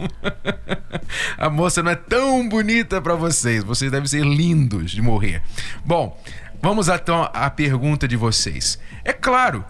A 1.36 1.48
moça 1.50 1.82
não 1.82 1.90
é 1.90 1.96
tão 1.96 2.48
bonita 2.48 3.00
para 3.00 3.14
vocês. 3.14 3.64
Vocês 3.64 3.90
devem 3.90 4.06
ser 4.06 4.24
lindos 4.24 4.90
de 4.90 5.02
morrer. 5.02 5.42
Bom, 5.84 6.22
vamos 6.62 6.88
então 6.88 7.28
à 7.32 7.50
pergunta 7.50 8.06
de 8.06 8.16
vocês. 8.16 8.78
É 9.04 9.12
claro 9.12 9.64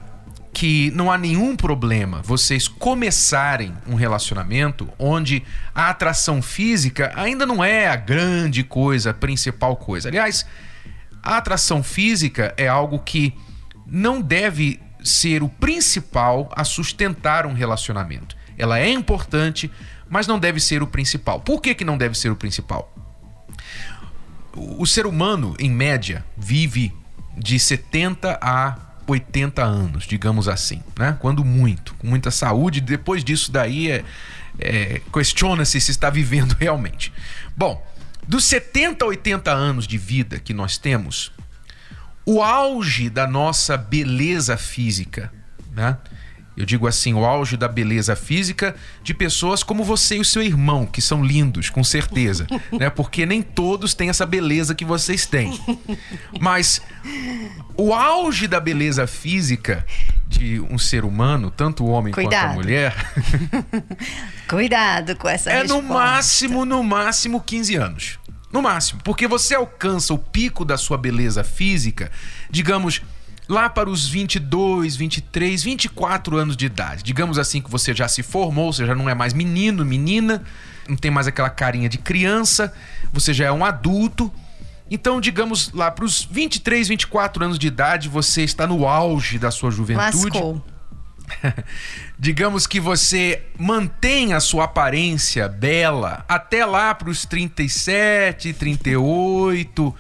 que 0.57 0.91
não 0.93 1.13
há 1.13 1.19
nenhum 1.19 1.55
problema 1.55 2.23
vocês 2.23 2.67
começarem 2.67 3.77
um 3.87 3.95
relacionamento 3.95 4.89
onde 4.99 5.43
a 5.75 5.91
atração 5.91 6.41
física 6.41 7.13
ainda 7.15 7.45
não 7.45 7.63
é 7.63 7.89
a 7.89 7.95
grande 7.95 8.65
coisa, 8.65 9.11
a 9.11 9.15
principal 9.15 9.77
coisa. 9.77 10.09
Aliás, 10.09 10.47
a 11.23 11.37
atração 11.37 11.83
física 11.83 12.55
é 12.57 12.67
algo 12.67 12.99
que 13.01 13.35
não 13.87 14.19
deve 14.19 14.81
ser 15.05 15.43
o 15.43 15.49
principal 15.51 16.51
a 16.57 16.65
sustentar 16.65 17.45
um 17.45 17.53
relacionamento. 17.53 18.35
Ela 18.57 18.79
é 18.79 18.89
importante, 18.89 19.71
mas 20.09 20.27
não 20.27 20.39
deve 20.39 20.59
ser 20.59 20.83
o 20.83 20.87
principal. 20.87 21.39
Por 21.39 21.61
que, 21.61 21.75
que 21.75 21.85
não 21.85 21.99
deve 21.99 22.17
ser 22.17 22.33
o 22.33 22.37
principal? 22.37 22.91
O 24.55 24.87
ser 24.87 25.05
humano, 25.05 25.55
em 25.59 25.71
média, 25.71 26.25
vive 26.35 26.95
de 27.37 27.59
70 27.59 28.39
a 28.41 28.86
80 29.13 29.63
anos, 29.63 30.05
digamos 30.05 30.49
assim, 30.49 30.83
né? 30.99 31.17
Quando 31.21 31.45
muito, 31.45 31.95
com 31.95 32.07
muita 32.07 32.31
saúde. 32.31 32.81
Depois 32.81 33.23
disso 33.23 33.51
daí 33.53 33.91
é, 33.91 34.05
é 34.59 35.01
questiona-se 35.13 35.81
se 35.81 35.91
está 35.91 36.11
vivendo 36.11 36.57
realmente. 36.61 37.13
Bom, 37.57 37.85
dos 38.27 38.45
70 38.45 39.05
a 39.05 39.09
80 39.09 39.53
anos 39.53 39.87
de 39.87 39.97
vida 39.99 40.39
que 40.39 40.53
nós 40.53 40.79
temos, 40.79 41.33
o 42.25 42.43
auge 42.43 43.09
da 43.09 43.27
nossa 43.27 43.77
beleza 43.77 44.57
física, 44.57 45.33
né? 45.73 45.97
Eu 46.57 46.65
digo 46.65 46.87
assim, 46.87 47.13
o 47.13 47.25
auge 47.25 47.57
da 47.57 47.69
beleza 47.69 48.17
física 48.17 48.75
de 49.03 49.13
pessoas 49.13 49.63
como 49.63 49.85
você 49.85 50.17
e 50.17 50.21
o 50.21 50.25
seu 50.25 50.43
irmão, 50.43 50.87
que 50.87 51.03
são 51.03 51.23
lindos, 51.23 51.69
com 51.69 51.85
certeza, 51.85 52.47
né? 52.73 52.89
Porque 52.89 53.27
nem 53.27 53.43
todos 53.43 53.93
têm 53.93 54.09
essa 54.09 54.25
beleza 54.25 54.75
que 54.75 54.85
vocês 54.85 55.27
têm. 55.27 55.61
Mas 56.41 56.81
o 57.77 57.93
auge 57.93 58.47
da 58.49 58.59
beleza 58.59 59.07
física 59.07 59.85
de 60.27 60.59
um 60.71 60.79
ser 60.79 61.05
humano, 61.05 61.51
tanto 61.51 61.85
o 61.85 61.89
homem 61.89 62.13
Cuidado. 62.13 62.47
quanto 62.47 62.51
a 62.53 62.55
mulher. 62.55 62.95
Cuidado 64.49 65.17
com 65.17 65.29
essa 65.29 65.51
É 65.51 65.63
resposta. 65.63 65.83
no 65.83 65.89
máximo, 65.89 66.65
no 66.65 66.83
máximo 66.83 67.41
15 67.41 67.77
anos. 67.77 68.19
No 68.53 68.63
máximo, 68.63 69.01
porque 69.05 69.27
você 69.27 69.55
alcança 69.55 70.15
o 70.15 70.19
pico 70.19 70.65
da 70.65 70.79
sua 70.79 70.97
beleza 70.97 71.45
física, 71.45 72.11
digamos, 72.49 73.03
lá 73.49 73.69
para 73.69 73.88
os 73.88 74.09
22, 74.09 74.97
23, 74.97 75.62
24 75.62 76.37
anos 76.37 76.57
de 76.57 76.67
idade. 76.67 77.03
Digamos 77.03 77.38
assim 77.38 77.61
que 77.61 77.71
você 77.71 77.95
já 77.95 78.09
se 78.09 78.23
formou, 78.23 78.73
você 78.73 78.87
já 78.87 78.95
não 78.95 79.09
é 79.09 79.15
mais 79.15 79.33
menino, 79.33 79.85
menina, 79.85 80.43
não 80.88 80.97
tem 80.97 81.11
mais 81.11 81.26
aquela 81.26 81.50
carinha 81.50 81.88
de 81.88 81.99
criança, 81.99 82.73
você 83.12 83.33
já 83.33 83.47
é 83.47 83.53
um 83.53 83.65
adulto. 83.65 84.33
Então, 84.91 85.21
digamos 85.21 85.73
lá 85.73 85.91
para 85.91 86.05
os 86.05 86.25
23, 86.25 86.88
24 86.88 87.45
anos 87.45 87.59
de 87.59 87.67
idade, 87.67 88.09
você 88.09 88.43
está 88.43 88.67
no 88.67 88.87
auge 88.87 89.38
da 89.38 89.50
sua 89.50 89.71
juventude. 89.71 90.38
Lascou. 90.38 90.65
digamos 92.19 92.67
que 92.67 92.81
você 92.81 93.43
mantém 93.59 94.33
a 94.33 94.41
sua 94.41 94.65
aparência 94.65 95.49
bela 95.49 96.25
até 96.29 96.65
lá 96.65 96.95
para 96.95 97.11
os 97.11 97.25
37, 97.25 98.53
38, 98.53 99.95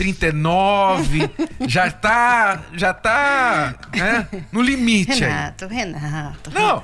39, 0.00 1.28
já 1.68 1.90
tá, 1.90 2.62
já 2.72 2.94
tá, 2.94 3.74
né, 3.94 4.26
no 4.50 4.62
limite 4.62 5.20
Renato, 5.20 5.66
aí. 5.66 5.70
Renato. 5.70 6.50
Não. 6.54 6.82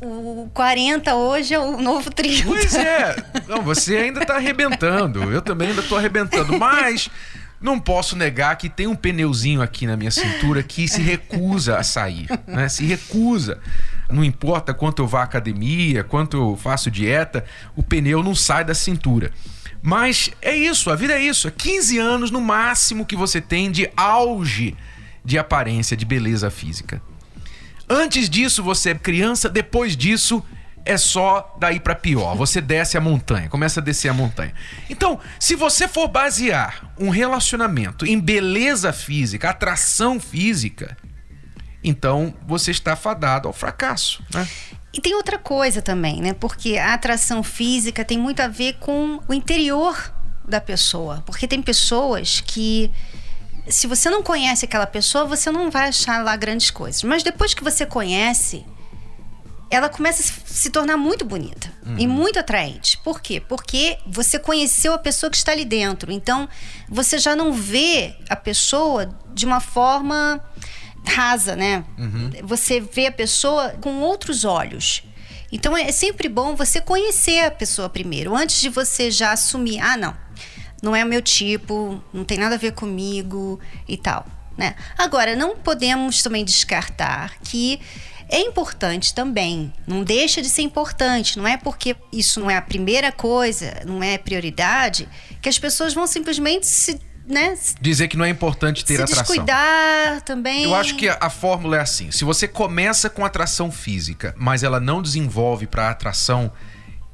O 0.00 0.50
40 0.52 1.14
hoje 1.14 1.54
é 1.54 1.60
o 1.60 1.80
novo 1.80 2.10
30. 2.10 2.48
Pois 2.48 2.74
é. 2.74 3.14
Não, 3.46 3.62
você 3.62 3.98
ainda 3.98 4.26
tá 4.26 4.34
arrebentando. 4.34 5.22
Eu 5.30 5.40
também 5.40 5.68
ainda 5.68 5.84
tô 5.84 5.96
arrebentando, 5.96 6.58
mas 6.58 7.08
não 7.60 7.78
posso 7.78 8.16
negar 8.16 8.56
que 8.56 8.68
tem 8.68 8.88
um 8.88 8.96
pneuzinho 8.96 9.62
aqui 9.62 9.86
na 9.86 9.96
minha 9.96 10.10
cintura 10.10 10.64
que 10.64 10.88
se 10.88 11.00
recusa 11.00 11.78
a 11.78 11.84
sair, 11.84 12.26
né? 12.44 12.68
Se 12.68 12.84
recusa. 12.84 13.60
Não 14.10 14.24
importa 14.24 14.74
quanto 14.74 15.00
eu 15.00 15.06
vá 15.06 15.20
à 15.20 15.24
academia, 15.24 16.02
quanto 16.02 16.36
eu 16.36 16.56
faço 16.56 16.90
dieta, 16.90 17.44
o 17.76 17.84
pneu 17.84 18.20
não 18.20 18.34
sai 18.34 18.64
da 18.64 18.74
cintura. 18.74 19.30
Mas 19.82 20.30
é 20.42 20.54
isso, 20.54 20.90
a 20.90 20.96
vida 20.96 21.14
é 21.14 21.22
isso. 21.22 21.48
É 21.48 21.50
15 21.50 21.98
anos 21.98 22.30
no 22.30 22.40
máximo 22.40 23.06
que 23.06 23.16
você 23.16 23.40
tem 23.40 23.70
de 23.70 23.90
auge 23.96 24.76
de 25.24 25.38
aparência, 25.38 25.96
de 25.96 26.04
beleza 26.04 26.50
física. 26.50 27.02
Antes 27.88 28.28
disso 28.28 28.62
você 28.62 28.90
é 28.90 28.94
criança, 28.94 29.48
depois 29.48 29.96
disso 29.96 30.44
é 30.84 30.96
só 30.96 31.56
daí 31.58 31.78
para 31.78 31.94
pior. 31.94 32.34
Você 32.36 32.60
desce 32.60 32.96
a 32.96 33.00
montanha, 33.00 33.48
começa 33.48 33.80
a 33.80 33.82
descer 33.82 34.08
a 34.08 34.14
montanha. 34.14 34.54
Então, 34.88 35.18
se 35.38 35.54
você 35.54 35.86
for 35.86 36.08
basear 36.08 36.92
um 36.98 37.10
relacionamento 37.10 38.06
em 38.06 38.18
beleza 38.18 38.92
física, 38.92 39.50
atração 39.50 40.18
física, 40.18 40.96
então 41.82 42.34
você 42.46 42.70
está 42.70 42.94
fadado 42.96 43.48
ao 43.48 43.54
fracasso, 43.54 44.22
né? 44.32 44.46
E 44.92 45.00
tem 45.00 45.14
outra 45.14 45.38
coisa 45.38 45.80
também, 45.80 46.20
né? 46.20 46.32
Porque 46.32 46.76
a 46.76 46.94
atração 46.94 47.42
física 47.42 48.04
tem 48.04 48.18
muito 48.18 48.40
a 48.40 48.48
ver 48.48 48.74
com 48.74 49.20
o 49.28 49.32
interior 49.32 50.12
da 50.46 50.60
pessoa. 50.60 51.22
Porque 51.24 51.46
tem 51.46 51.62
pessoas 51.62 52.40
que, 52.40 52.90
se 53.68 53.86
você 53.86 54.10
não 54.10 54.22
conhece 54.22 54.64
aquela 54.64 54.86
pessoa, 54.86 55.24
você 55.24 55.50
não 55.50 55.70
vai 55.70 55.88
achar 55.88 56.24
lá 56.24 56.34
grandes 56.36 56.70
coisas. 56.70 57.02
Mas 57.04 57.22
depois 57.22 57.54
que 57.54 57.62
você 57.62 57.86
conhece, 57.86 58.66
ela 59.70 59.88
começa 59.88 60.22
a 60.22 60.52
se 60.52 60.68
tornar 60.70 60.96
muito 60.96 61.24
bonita 61.24 61.72
uhum. 61.86 61.96
e 61.96 62.06
muito 62.08 62.40
atraente. 62.40 62.98
Por 62.98 63.22
quê? 63.22 63.40
Porque 63.40 63.96
você 64.04 64.40
conheceu 64.40 64.92
a 64.92 64.98
pessoa 64.98 65.30
que 65.30 65.36
está 65.36 65.52
ali 65.52 65.64
dentro. 65.64 66.10
Então, 66.10 66.48
você 66.88 67.16
já 67.16 67.36
não 67.36 67.52
vê 67.52 68.16
a 68.28 68.34
pessoa 68.34 69.16
de 69.32 69.46
uma 69.46 69.60
forma 69.60 70.44
rasa, 71.06 71.56
né? 71.56 71.84
Uhum. 71.98 72.30
Você 72.44 72.80
vê 72.80 73.06
a 73.06 73.12
pessoa 73.12 73.70
com 73.80 74.00
outros 74.00 74.44
olhos. 74.44 75.02
Então 75.52 75.76
é 75.76 75.90
sempre 75.90 76.28
bom 76.28 76.54
você 76.54 76.80
conhecer 76.80 77.44
a 77.44 77.50
pessoa 77.50 77.88
primeiro, 77.88 78.36
antes 78.36 78.60
de 78.60 78.68
você 78.68 79.10
já 79.10 79.32
assumir, 79.32 79.80
ah, 79.80 79.96
não, 79.96 80.16
não 80.82 80.94
é 80.94 81.04
o 81.04 81.08
meu 81.08 81.20
tipo, 81.20 82.02
não 82.12 82.24
tem 82.24 82.38
nada 82.38 82.54
a 82.54 82.58
ver 82.58 82.72
comigo 82.72 83.58
e 83.88 83.96
tal, 83.96 84.24
né? 84.56 84.76
Agora, 84.96 85.34
não 85.34 85.56
podemos 85.56 86.22
também 86.22 86.44
descartar 86.44 87.36
que 87.42 87.80
é 88.28 88.40
importante 88.40 89.12
também, 89.12 89.72
não 89.88 90.04
deixa 90.04 90.40
de 90.40 90.48
ser 90.48 90.62
importante, 90.62 91.36
não 91.36 91.48
é 91.48 91.56
porque 91.56 91.96
isso 92.12 92.38
não 92.38 92.48
é 92.48 92.56
a 92.56 92.62
primeira 92.62 93.10
coisa, 93.10 93.82
não 93.84 94.00
é 94.00 94.16
prioridade, 94.16 95.08
que 95.42 95.48
as 95.48 95.58
pessoas 95.58 95.92
vão 95.92 96.06
simplesmente 96.06 96.64
se 96.64 97.00
né? 97.30 97.56
Dizer 97.80 98.08
que 98.08 98.16
não 98.16 98.24
é 98.24 98.28
importante 98.28 98.84
ter 98.84 98.96
se 98.96 99.02
atração. 99.02 99.24
Descuidar 99.24 100.20
também. 100.22 100.64
Eu 100.64 100.74
acho 100.74 100.96
que 100.96 101.08
a, 101.08 101.16
a, 101.20 101.30
fórmula 101.30 101.76
é 101.76 101.80
assim: 101.80 102.10
se 102.10 102.24
você 102.24 102.46
começa 102.48 103.08
com 103.08 103.24
atração 103.24 103.70
física, 103.70 104.34
mas 104.36 104.62
ela 104.62 104.80
não 104.80 105.00
desenvolve 105.00 105.66
para 105.66 105.90
atração 105.90 106.52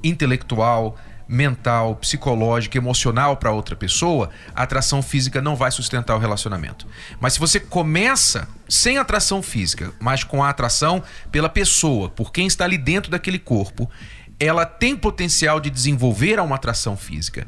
intelectual, 0.02 0.99
mental, 1.28 1.96
psicológica, 1.96 2.78
emocional 2.78 3.37
para 3.37 3.50
outra 3.50 3.75
pessoa, 3.75 4.30
a 4.54 4.62
atração 4.62 5.02
física 5.02 5.40
não 5.42 5.56
vai 5.56 5.70
sustentar 5.70 6.14
o 6.14 6.18
relacionamento. 6.18 6.87
Mas 7.20 7.35
se 7.35 7.40
você 7.40 7.58
começa 7.58 8.49
sem 8.68 8.99
atração 8.99 9.42
física, 9.42 9.92
mas 10.00 10.23
com 10.25 10.42
a 10.42 10.49
atração 10.49 11.02
pela 11.30 11.49
pessoa, 11.49 12.08
por 12.08 12.32
quem 12.32 12.46
está 12.46 12.64
ali 12.64 12.78
dentro 12.78 13.11
daquele 13.11 13.38
corpo, 13.38 13.90
ela 14.38 14.64
tem 14.64 14.96
potencial 14.96 15.61
de 15.61 15.70
desenvolver 15.70 16.38
uma 16.38 16.56
atração 16.56 16.96
física. 16.96 17.46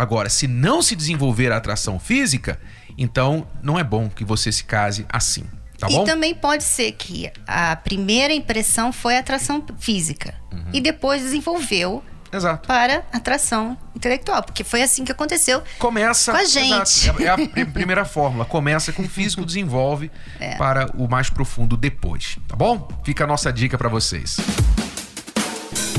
Agora, 0.00 0.30
se 0.30 0.46
não 0.48 0.80
se 0.80 0.96
desenvolver 0.96 1.52
a 1.52 1.58
atração 1.58 1.98
física, 1.98 2.58
então 2.96 3.46
não 3.62 3.78
é 3.78 3.84
bom 3.84 4.08
que 4.08 4.24
você 4.24 4.50
se 4.50 4.64
case 4.64 5.04
assim. 5.10 5.44
Tá 5.78 5.88
e 5.90 6.04
também 6.06 6.34
pode 6.34 6.64
ser 6.64 6.92
que 6.92 7.30
a 7.46 7.76
primeira 7.76 8.32
impressão 8.32 8.94
foi 8.94 9.18
atração 9.18 9.62
física 9.78 10.34
uhum. 10.50 10.70
e 10.72 10.80
depois 10.80 11.20
desenvolveu 11.20 12.02
Exato. 12.32 12.66
para 12.66 13.04
atração 13.12 13.76
intelectual, 13.94 14.42
porque 14.42 14.64
foi 14.64 14.80
assim 14.80 15.04
que 15.04 15.12
aconteceu 15.12 15.62
Começa, 15.78 16.32
com 16.32 16.38
a 16.38 16.44
gente. 16.44 17.10
Exato, 17.10 17.22
é, 17.22 17.60
é 17.60 17.62
a 17.62 17.66
primeira 17.66 18.06
fórmula. 18.06 18.46
Começa 18.46 18.94
com 18.94 19.02
o 19.02 19.08
físico, 19.08 19.44
desenvolve 19.44 20.10
é. 20.40 20.56
para 20.56 20.90
o 20.96 21.06
mais 21.10 21.28
profundo 21.28 21.76
depois, 21.76 22.38
tá 22.48 22.56
bom? 22.56 22.88
Fica 23.04 23.24
a 23.24 23.26
nossa 23.26 23.52
dica 23.52 23.76
para 23.76 23.90
vocês. 23.90 24.38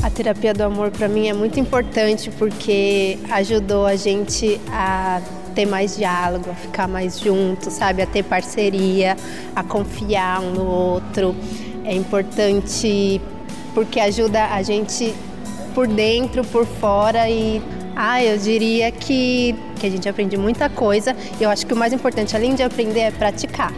A 0.04 0.10
terapia 0.10 0.52
do 0.52 0.64
amor 0.64 0.90
para 0.90 1.08
mim 1.08 1.28
é 1.28 1.34
muito 1.34 1.60
importante 1.60 2.32
porque 2.32 3.20
ajudou 3.30 3.86
a 3.86 3.96
gente 3.96 4.60
a 4.72 5.22
ter 5.54 5.68
mais 5.68 5.96
diálogo, 5.96 6.50
a 6.50 6.56
ficar 6.56 6.88
mais 6.88 7.20
junto, 7.20 7.70
sabe, 7.70 8.02
a 8.02 8.08
ter 8.08 8.24
parceria, 8.24 9.16
a 9.56 9.64
confiar 9.64 10.42
um 10.42 10.54
no 10.54 10.66
outro. 10.66 11.36
É 11.86 11.94
importante 11.94 13.22
porque 13.76 14.00
ajuda 14.00 14.46
a 14.46 14.64
gente 14.64 15.14
por 15.76 15.88
dentro, 15.88 16.44
por 16.46 16.66
fora 16.66 17.30
e 17.30 17.62
ah, 17.96 18.24
eu 18.24 18.40
diria 18.40 18.92
que, 18.92 19.56
que 19.80 19.86
a 19.86 19.90
gente 19.90 20.10
aprende 20.10 20.36
muita 20.36 20.68
coisa. 20.68 21.16
E 21.40 21.44
eu 21.44 21.50
acho 21.50 21.64
que 21.68 21.74
o 21.76 21.78
mais 21.78 21.94
importante, 21.94 22.36
além 22.36 22.56
de 22.56 22.64
aprender, 22.64 23.02
é 23.02 23.12
praticar. 23.12 23.72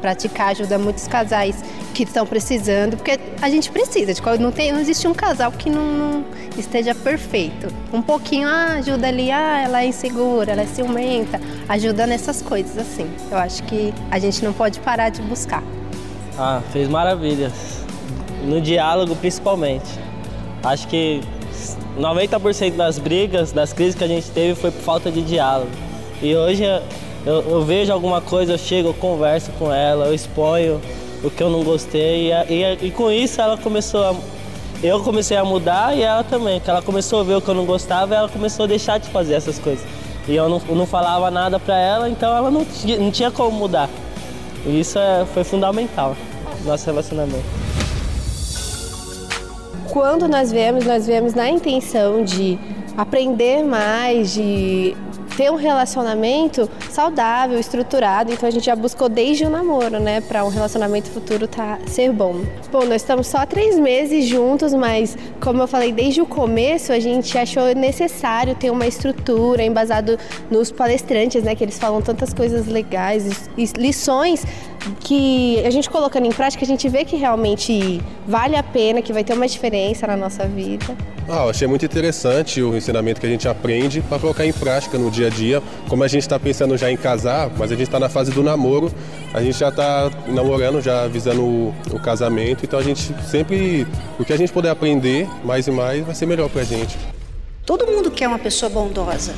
Praticar 0.00 0.48
ajuda 0.48 0.78
muitos 0.78 1.06
casais 1.06 1.56
que 1.94 2.04
estão 2.04 2.26
precisando, 2.26 2.96
porque 2.96 3.18
a 3.42 3.50
gente 3.50 3.70
precisa, 3.70 4.14
de, 4.14 4.22
não, 4.38 4.52
tem, 4.52 4.72
não 4.72 4.80
existe 4.80 5.06
um 5.08 5.14
casal 5.14 5.50
que 5.50 5.68
não, 5.68 5.84
não 5.84 6.24
esteja 6.56 6.94
perfeito. 6.94 7.68
Um 7.92 8.00
pouquinho 8.00 8.48
ah, 8.48 8.74
ajuda 8.78 9.08
ali, 9.08 9.30
ah, 9.30 9.62
ela 9.62 9.82
é 9.82 9.86
insegura, 9.86 10.52
ela 10.52 10.62
é 10.62 10.66
ciumenta, 10.66 11.40
ajuda 11.68 12.06
nessas 12.06 12.40
coisas 12.40 12.78
assim. 12.78 13.10
Eu 13.30 13.38
acho 13.38 13.62
que 13.64 13.92
a 14.10 14.18
gente 14.18 14.44
não 14.44 14.52
pode 14.52 14.80
parar 14.80 15.08
de 15.08 15.20
buscar. 15.22 15.62
Ah, 16.38 16.62
fez 16.72 16.88
maravilhas. 16.88 17.84
No 18.44 18.60
diálogo 18.60 19.16
principalmente. 19.16 19.88
Acho 20.62 20.86
que 20.88 21.20
90% 21.98 22.76
das 22.76 22.98
brigas, 22.98 23.52
das 23.52 23.72
crises 23.72 23.94
que 23.94 24.04
a 24.04 24.08
gente 24.08 24.30
teve 24.30 24.54
foi 24.54 24.70
por 24.70 24.82
falta 24.82 25.10
de 25.10 25.22
diálogo. 25.22 25.70
E 26.22 26.34
hoje 26.34 26.64
eu, 27.26 27.42
eu 27.50 27.62
vejo 27.62 27.92
alguma 27.92 28.20
coisa, 28.20 28.52
eu 28.52 28.58
chego, 28.58 28.88
eu 28.88 28.94
converso 28.94 29.50
com 29.58 29.72
ela, 29.72 30.06
eu 30.06 30.14
exponho 30.14 30.80
o 31.22 31.30
que 31.30 31.42
eu 31.42 31.50
não 31.50 31.62
gostei. 31.62 32.32
E, 32.32 32.52
e, 32.52 32.86
e, 32.86 32.90
com 32.90 33.10
isso 33.10 33.40
ela 33.40 33.56
começou 33.56 34.04
a. 34.04 34.14
Eu 34.82 35.00
comecei 35.00 35.36
a 35.36 35.44
mudar 35.44 35.96
e 35.96 36.02
ela 36.02 36.22
também, 36.22 36.60
que 36.60 36.70
ela 36.70 36.80
começou 36.80 37.20
a 37.20 37.24
ver 37.24 37.34
o 37.34 37.40
que 37.40 37.48
eu 37.48 37.54
não 37.54 37.64
gostava 37.64 38.14
e 38.14 38.16
ela 38.16 38.28
começou 38.28 38.64
a 38.64 38.68
deixar 38.68 38.98
de 38.98 39.08
fazer 39.08 39.34
essas 39.34 39.58
coisas. 39.58 39.84
E 40.28 40.36
eu 40.36 40.48
não, 40.48 40.60
não 40.60 40.86
falava 40.86 41.30
nada 41.30 41.58
pra 41.58 41.76
ela, 41.76 42.08
então 42.08 42.36
ela 42.36 42.50
não, 42.50 42.64
não 43.00 43.10
tinha 43.10 43.30
como 43.30 43.50
mudar. 43.50 43.88
E 44.64 44.78
isso 44.78 44.98
é, 44.98 45.26
foi 45.34 45.42
fundamental 45.42 46.16
no 46.60 46.70
nosso 46.70 46.86
relacionamento. 46.86 47.44
Quando 49.90 50.28
nós 50.28 50.52
viemos, 50.52 50.84
nós 50.84 51.06
viemos 51.06 51.34
na 51.34 51.48
intenção 51.48 52.22
de 52.22 52.58
aprender 52.96 53.64
mais, 53.64 54.34
de 54.34 54.94
ter 55.38 55.52
um 55.52 55.54
relacionamento 55.54 56.68
saudável, 56.90 57.60
estruturado. 57.60 58.32
Então 58.32 58.48
a 58.48 58.50
gente 58.50 58.66
já 58.66 58.74
buscou 58.74 59.08
desde 59.08 59.44
o 59.44 59.48
namoro, 59.48 60.00
né, 60.00 60.20
para 60.20 60.44
um 60.44 60.48
relacionamento 60.48 61.08
futuro 61.12 61.46
tá 61.46 61.78
ser 61.86 62.12
bom. 62.12 62.40
Bom, 62.72 62.84
nós 62.84 63.02
estamos 63.02 63.28
só 63.28 63.46
três 63.46 63.78
meses 63.78 64.26
juntos, 64.26 64.74
mas 64.74 65.16
como 65.40 65.62
eu 65.62 65.68
falei 65.68 65.92
desde 65.92 66.20
o 66.20 66.26
começo, 66.26 66.92
a 66.92 66.98
gente 66.98 67.38
achou 67.38 67.72
necessário 67.72 68.56
ter 68.56 68.70
uma 68.70 68.84
estrutura 68.84 69.62
embasado 69.62 70.18
nos 70.50 70.72
palestrantes, 70.72 71.44
né, 71.44 71.54
que 71.54 71.62
eles 71.62 71.78
falam 71.78 72.02
tantas 72.02 72.34
coisas 72.34 72.66
legais, 72.66 73.48
lições 73.76 74.44
que 75.00 75.64
a 75.64 75.70
gente 75.70 75.88
colocando 75.88 76.26
em 76.26 76.32
prática, 76.32 76.64
a 76.64 76.66
gente 76.66 76.88
vê 76.88 77.04
que 77.04 77.16
realmente 77.16 78.00
vale 78.26 78.56
a 78.56 78.62
pena, 78.62 79.02
que 79.02 79.12
vai 79.12 79.24
ter 79.24 79.32
uma 79.32 79.46
diferença 79.46 80.06
na 80.06 80.16
nossa 80.16 80.46
vida. 80.46 80.96
Ah, 81.30 81.44
eu 81.44 81.50
achei 81.50 81.68
muito 81.68 81.84
interessante 81.84 82.62
o 82.62 82.74
ensinamento 82.74 83.20
que 83.20 83.26
a 83.26 83.28
gente 83.28 83.46
aprende 83.46 84.00
para 84.00 84.18
colocar 84.18 84.46
em 84.46 84.52
prática 84.52 84.96
no 84.96 85.10
dia 85.10 85.26
a 85.26 85.30
dia. 85.30 85.62
Como 85.86 86.02
a 86.02 86.08
gente 86.08 86.22
está 86.22 86.38
pensando 86.40 86.74
já 86.76 86.90
em 86.90 86.96
casar, 86.96 87.50
mas 87.58 87.70
a 87.70 87.74
gente 87.74 87.86
está 87.86 88.00
na 88.00 88.08
fase 88.08 88.30
do 88.30 88.42
namoro, 88.42 88.90
a 89.34 89.42
gente 89.42 89.58
já 89.58 89.68
está 89.68 90.10
namorando, 90.26 90.80
já 90.80 91.06
visando 91.06 91.42
o, 91.42 91.74
o, 91.92 92.00
casamento, 92.00 92.64
então 92.64 92.78
a 92.78 92.82
gente 92.82 93.14
sempre, 93.28 93.86
o 94.18 94.24
que 94.24 94.32
a 94.32 94.38
gente 94.38 94.50
puder 94.50 94.70
aprender 94.70 95.28
mais 95.44 95.66
e 95.66 95.70
mais, 95.70 96.02
vai 96.04 96.14
ser 96.14 96.24
melhor 96.24 96.48
para 96.48 96.62
a 96.62 96.64
gente. 96.64 96.96
Todo 97.66 97.86
mundo 97.86 98.10
quer 98.10 98.26
uma 98.26 98.38
pessoa 98.38 98.70
bondosa. 98.70 99.34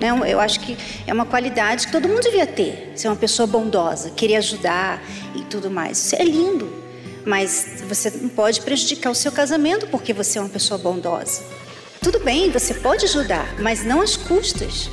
Né? 0.00 0.08
Eu 0.26 0.40
acho 0.40 0.60
que 0.60 0.76
é 1.06 1.12
uma 1.12 1.26
qualidade 1.26 1.86
que 1.86 1.92
todo 1.92 2.08
mundo 2.08 2.22
devia 2.22 2.46
ter, 2.46 2.92
ser 2.96 3.08
uma 3.08 3.16
pessoa 3.16 3.46
bondosa, 3.46 4.10
querer 4.10 4.36
ajudar 4.36 5.02
e 5.36 5.42
tudo 5.42 5.70
mais. 5.70 5.98
Isso 5.98 6.16
é 6.16 6.24
lindo, 6.24 6.72
mas 7.26 7.82
você 7.86 8.10
não 8.10 8.30
pode 8.30 8.62
prejudicar 8.62 9.10
o 9.10 9.14
seu 9.14 9.30
casamento 9.30 9.86
porque 9.88 10.12
você 10.12 10.38
é 10.38 10.40
uma 10.40 10.48
pessoa 10.48 10.78
bondosa. 10.78 11.42
Tudo 12.00 12.18
bem, 12.20 12.50
você 12.50 12.72
pode 12.72 13.04
ajudar, 13.04 13.60
mas 13.60 13.84
não 13.84 14.00
às 14.00 14.16
custas 14.16 14.88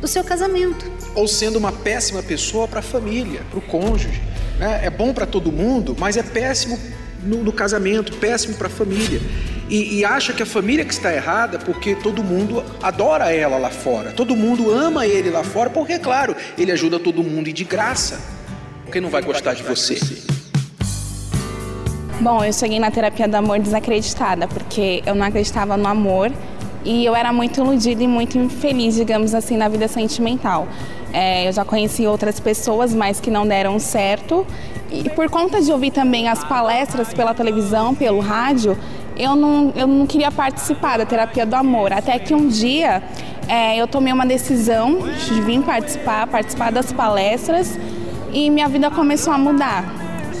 do 0.00 0.08
seu 0.08 0.24
casamento. 0.24 0.90
Ou 1.14 1.28
sendo 1.28 1.58
uma 1.58 1.70
péssima 1.70 2.22
pessoa 2.22 2.66
para 2.66 2.80
a 2.80 2.82
família, 2.82 3.42
para 3.50 3.58
o 3.58 3.62
cônjuge. 3.62 4.22
Né? 4.58 4.86
É 4.86 4.90
bom 4.90 5.12
para 5.12 5.26
todo 5.26 5.52
mundo, 5.52 5.94
mas 5.98 6.16
é 6.16 6.22
péssimo 6.22 6.78
no, 7.22 7.42
no 7.42 7.52
casamento, 7.52 8.12
péssimo 8.16 8.56
para 8.56 8.66
a 8.66 8.70
família 8.70 9.20
e, 9.68 9.98
e, 9.98 10.04
acha 10.04 10.32
que 10.32 10.42
a 10.42 10.46
família 10.46 10.84
que 10.84 10.92
está 10.92 11.12
errada 11.12 11.58
porque 11.58 11.96
todo 11.96 12.22
mundo 12.22 12.62
adora 12.80 13.32
ela 13.32 13.58
lá 13.58 13.70
fora, 13.70 14.12
todo 14.12 14.36
mundo 14.36 14.70
ama 14.70 15.06
ele 15.06 15.28
lá 15.28 15.42
fora, 15.42 15.68
porque, 15.68 15.94
é 15.94 15.98
claro, 15.98 16.36
ele 16.56 16.70
ajuda 16.70 17.00
todo 17.00 17.22
mundo 17.22 17.48
e 17.48 17.52
de 17.52 17.64
graça. 17.64 18.20
Quem 18.92 19.00
não 19.00 19.10
vai 19.10 19.22
gostar 19.22 19.54
de 19.54 19.64
você? 19.64 19.98
Bom, 22.20 22.44
eu 22.44 22.52
cheguei 22.52 22.78
na 22.78 22.92
terapia 22.92 23.26
do 23.26 23.34
amor 23.34 23.58
desacreditada, 23.58 24.46
porque 24.46 25.02
eu 25.04 25.16
não 25.16 25.26
acreditava 25.26 25.76
no 25.76 25.88
amor 25.88 26.32
e 26.84 27.04
eu 27.04 27.16
era 27.16 27.32
muito 27.32 27.60
iludida 27.60 28.04
e 28.04 28.06
muito 28.06 28.38
infeliz, 28.38 28.94
digamos 28.94 29.34
assim, 29.34 29.56
na 29.56 29.68
vida 29.68 29.88
sentimental. 29.88 30.68
É, 31.18 31.48
eu 31.48 31.52
já 31.52 31.64
conheci 31.64 32.06
outras 32.06 32.38
pessoas, 32.38 32.94
mas 32.94 33.18
que 33.18 33.30
não 33.30 33.48
deram 33.48 33.78
certo. 33.78 34.46
E 34.90 35.08
por 35.08 35.30
conta 35.30 35.62
de 35.62 35.72
ouvir 35.72 35.90
também 35.90 36.28
as 36.28 36.44
palestras 36.44 37.14
pela 37.14 37.32
televisão, 37.32 37.94
pelo 37.94 38.20
rádio, 38.20 38.76
eu 39.16 39.34
não, 39.34 39.72
eu 39.74 39.86
não 39.86 40.06
queria 40.06 40.30
participar 40.30 40.98
da 40.98 41.06
terapia 41.06 41.46
do 41.46 41.56
amor. 41.56 41.90
Até 41.90 42.18
que 42.18 42.34
um 42.34 42.46
dia 42.48 43.02
é, 43.48 43.80
eu 43.80 43.86
tomei 43.86 44.12
uma 44.12 44.26
decisão 44.26 44.98
de 45.26 45.40
vir 45.40 45.62
participar, 45.62 46.26
participar 46.26 46.70
das 46.70 46.92
palestras 46.92 47.78
e 48.30 48.50
minha 48.50 48.68
vida 48.68 48.90
começou 48.90 49.32
a 49.32 49.38
mudar. 49.38 49.86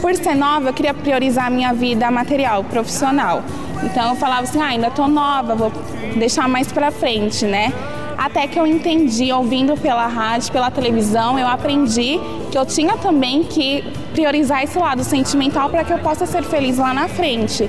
Por 0.02 0.14
ser 0.14 0.34
nova, 0.34 0.68
eu 0.68 0.74
queria 0.74 0.92
priorizar 0.92 1.46
a 1.46 1.50
minha 1.50 1.72
vida 1.72 2.10
material, 2.10 2.62
profissional. 2.64 3.42
Então 3.82 4.10
eu 4.10 4.16
falava 4.16 4.42
assim, 4.42 4.60
ah, 4.60 4.66
ainda 4.66 4.90
tô 4.90 5.08
nova, 5.08 5.54
vou 5.54 5.72
deixar 6.16 6.46
mais 6.46 6.70
para 6.70 6.90
frente, 6.90 7.46
né? 7.46 7.72
Até 8.16 8.46
que 8.46 8.58
eu 8.58 8.66
entendi, 8.66 9.30
ouvindo 9.30 9.76
pela 9.76 10.06
rádio, 10.06 10.50
pela 10.50 10.70
televisão, 10.70 11.38
eu 11.38 11.46
aprendi 11.46 12.18
que 12.50 12.56
eu 12.56 12.64
tinha 12.64 12.96
também 12.96 13.44
que 13.44 13.84
priorizar 14.12 14.64
esse 14.64 14.78
lado 14.78 15.04
sentimental 15.04 15.68
para 15.68 15.84
que 15.84 15.92
eu 15.92 15.98
possa 15.98 16.24
ser 16.24 16.42
feliz 16.42 16.78
lá 16.78 16.94
na 16.94 17.08
frente. 17.08 17.68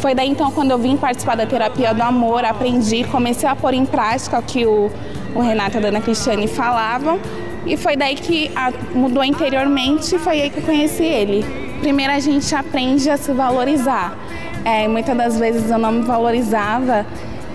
Foi 0.00 0.14
daí 0.14 0.28
então 0.28 0.50
quando 0.50 0.70
eu 0.70 0.78
vim 0.78 0.96
participar 0.96 1.36
da 1.36 1.46
terapia 1.46 1.92
do 1.92 2.02
amor, 2.02 2.44
aprendi, 2.44 3.04
comecei 3.04 3.48
a 3.48 3.54
pôr 3.54 3.74
em 3.74 3.84
prática 3.84 4.38
o 4.38 4.42
que 4.42 4.64
o, 4.64 4.90
o 5.34 5.40
Renato 5.40 5.76
e 5.76 5.78
a 5.78 5.80
Dana 5.80 6.00
Cristiane 6.00 6.48
falavam. 6.48 7.20
E 7.66 7.76
foi 7.76 7.94
daí 7.94 8.14
que 8.14 8.50
a, 8.56 8.72
mudou 8.94 9.22
interiormente, 9.22 10.18
foi 10.18 10.40
aí 10.40 10.50
que 10.50 10.58
eu 10.58 10.64
conheci 10.64 11.04
ele. 11.04 11.44
Primeiro 11.80 12.12
a 12.12 12.18
gente 12.18 12.52
aprende 12.54 13.10
a 13.10 13.16
se 13.16 13.32
valorizar. 13.32 14.16
É, 14.64 14.88
muitas 14.88 15.16
das 15.16 15.38
vezes 15.38 15.70
eu 15.70 15.78
não 15.78 15.92
me 15.92 16.02
valorizava 16.02 17.04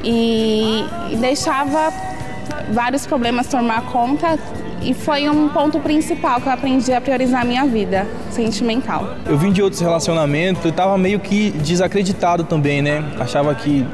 e, 0.04 0.86
e 1.10 1.16
deixava 1.18 1.92
vários 2.72 3.06
problemas 3.06 3.48
tomar 3.48 3.82
conta 3.84 4.38
e 4.82 4.94
foi 4.94 5.28
um 5.30 5.50
ponto 5.50 5.80
principal 5.80 6.40
que 6.40 6.48
eu 6.48 6.52
aprendi 6.54 6.94
a 6.94 7.02
priorizar 7.02 7.42
a 7.42 7.46
minha 7.46 7.66
vida 7.66 8.08
sentimental. 8.30 9.16
Eu 9.26 9.38
vim 9.38 9.52
de 9.52 9.62
outros 9.62 9.82
relacionamentos 9.82 10.64
e 10.66 10.70
estava 10.70 10.98
meio 10.98 11.20
que 11.20 11.52
desacreditado 11.52 12.44
também, 12.44 12.82
né? 12.82 13.04
Achava 13.20 13.54
que 13.56 13.86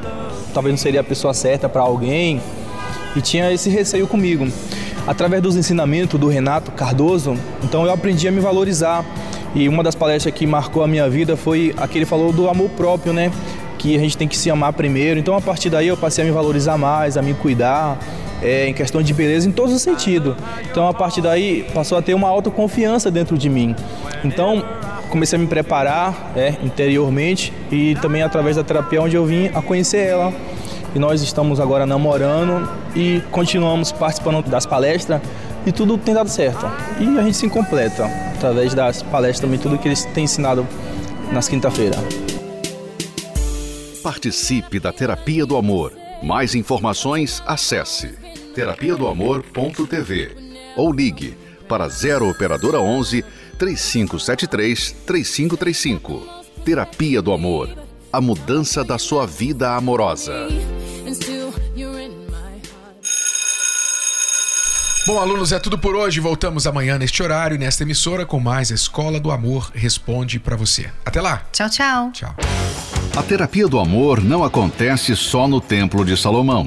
talvez 0.52 0.72
não 0.72 0.78
seria 0.78 1.00
a 1.00 1.04
pessoa 1.04 1.34
certa 1.34 1.68
para 1.68 1.82
alguém 1.82 2.40
e 3.16 3.20
tinha 3.20 3.52
esse 3.52 3.68
receio 3.70 4.06
comigo. 4.06 4.46
Através 5.06 5.42
dos 5.42 5.56
ensinamentos 5.56 6.18
do 6.18 6.28
Renato 6.28 6.70
Cardoso, 6.72 7.36
então 7.62 7.84
eu 7.84 7.92
aprendi 7.92 8.26
a 8.26 8.32
me 8.32 8.40
valorizar. 8.40 9.04
E 9.54 9.68
uma 9.68 9.82
das 9.82 9.94
palestras 9.94 10.34
que 10.34 10.46
marcou 10.46 10.82
a 10.82 10.88
minha 10.88 11.08
vida 11.08 11.36
foi 11.36 11.74
a 11.76 11.86
que 11.86 11.98
ele 11.98 12.06
falou 12.06 12.32
do 12.32 12.48
amor 12.48 12.70
próprio, 12.70 13.12
né? 13.12 13.30
Que 13.78 13.94
a 13.94 13.98
gente 13.98 14.16
tem 14.16 14.26
que 14.26 14.36
se 14.36 14.50
amar 14.50 14.72
primeiro. 14.72 15.20
Então 15.20 15.36
a 15.36 15.40
partir 15.40 15.70
daí 15.70 15.88
eu 15.88 15.96
passei 15.96 16.24
a 16.24 16.26
me 16.26 16.32
valorizar 16.32 16.76
mais, 16.76 17.16
a 17.16 17.22
me 17.22 17.34
cuidar, 17.34 17.98
é, 18.42 18.68
em 18.68 18.74
questão 18.74 19.02
de 19.02 19.12
beleza 19.14 19.48
em 19.48 19.52
todos 19.52 19.74
os 19.74 19.82
sentidos. 19.82 20.34
Então 20.70 20.88
a 20.88 20.94
partir 20.94 21.20
daí 21.20 21.66
passou 21.74 21.98
a 21.98 22.02
ter 22.02 22.14
uma 22.14 22.28
autoconfiança 22.28 23.10
dentro 23.10 23.36
de 23.36 23.48
mim. 23.48 23.74
Então 24.24 24.64
comecei 25.10 25.38
a 25.38 25.40
me 25.40 25.46
preparar 25.46 26.32
é, 26.36 26.54
interiormente 26.62 27.52
e 27.70 27.94
também 27.96 28.22
através 28.22 28.56
da 28.56 28.64
terapia 28.64 29.00
onde 29.00 29.16
eu 29.16 29.24
vim 29.24 29.50
a 29.54 29.62
conhecer 29.62 30.06
ela. 30.06 30.32
E 30.94 30.98
nós 30.98 31.22
estamos 31.22 31.58
agora 31.58 31.86
namorando 31.86 32.68
e 32.94 33.20
continuamos 33.30 33.90
participando 33.90 34.42
das 34.48 34.64
palestras 34.64 35.20
e 35.66 35.72
tudo 35.72 35.98
tem 35.98 36.14
dado 36.14 36.28
certo. 36.28 36.66
E 37.00 37.18
a 37.18 37.22
gente 37.22 37.36
se 37.36 37.48
completa 37.48 38.04
através 38.34 38.74
das 38.74 39.02
palestras 39.02 39.40
também, 39.40 39.58
tudo 39.58 39.78
que 39.78 39.88
eles 39.88 40.04
têm 40.06 40.24
ensinado 40.24 40.66
nas 41.32 41.48
quinta-feira. 41.48 41.96
Participe 44.02 44.78
da 44.78 44.92
Terapia 44.92 45.46
do 45.46 45.56
Amor. 45.56 45.92
Mais 46.22 46.54
informações, 46.54 47.42
acesse 47.46 48.23
terapia 48.54 48.94
do 48.94 49.08
amor.tv 49.08 50.36
ou 50.76 50.92
ligue 50.92 51.36
para 51.68 51.88
0 51.88 52.30
operadora 52.30 52.80
11 52.80 53.24
3573 53.58 54.92
3535. 55.06 56.44
Terapia 56.64 57.20
do 57.20 57.32
Amor. 57.32 57.68
A 58.12 58.20
mudança 58.20 58.84
da 58.84 58.96
sua 58.96 59.26
vida 59.26 59.74
amorosa. 59.74 60.48
Bom, 65.06 65.18
alunos, 65.18 65.52
é 65.52 65.58
tudo 65.58 65.76
por 65.76 65.94
hoje. 65.94 66.20
Voltamos 66.20 66.66
amanhã 66.66 66.96
neste 66.96 67.22
horário, 67.22 67.58
nesta 67.58 67.82
emissora, 67.82 68.24
com 68.24 68.40
mais 68.40 68.70
Escola 68.70 69.20
do 69.20 69.30
Amor 69.30 69.70
Responde 69.74 70.38
para 70.38 70.56
você. 70.56 70.90
Até 71.04 71.20
lá. 71.20 71.42
Tchau, 71.52 71.68
tchau. 71.68 72.10
Tchau. 72.12 72.34
A 73.14 73.22
terapia 73.22 73.68
do 73.68 73.78
amor 73.78 74.22
não 74.22 74.42
acontece 74.42 75.14
só 75.14 75.46
no 75.46 75.60
Templo 75.60 76.04
de 76.04 76.16
Salomão. 76.16 76.66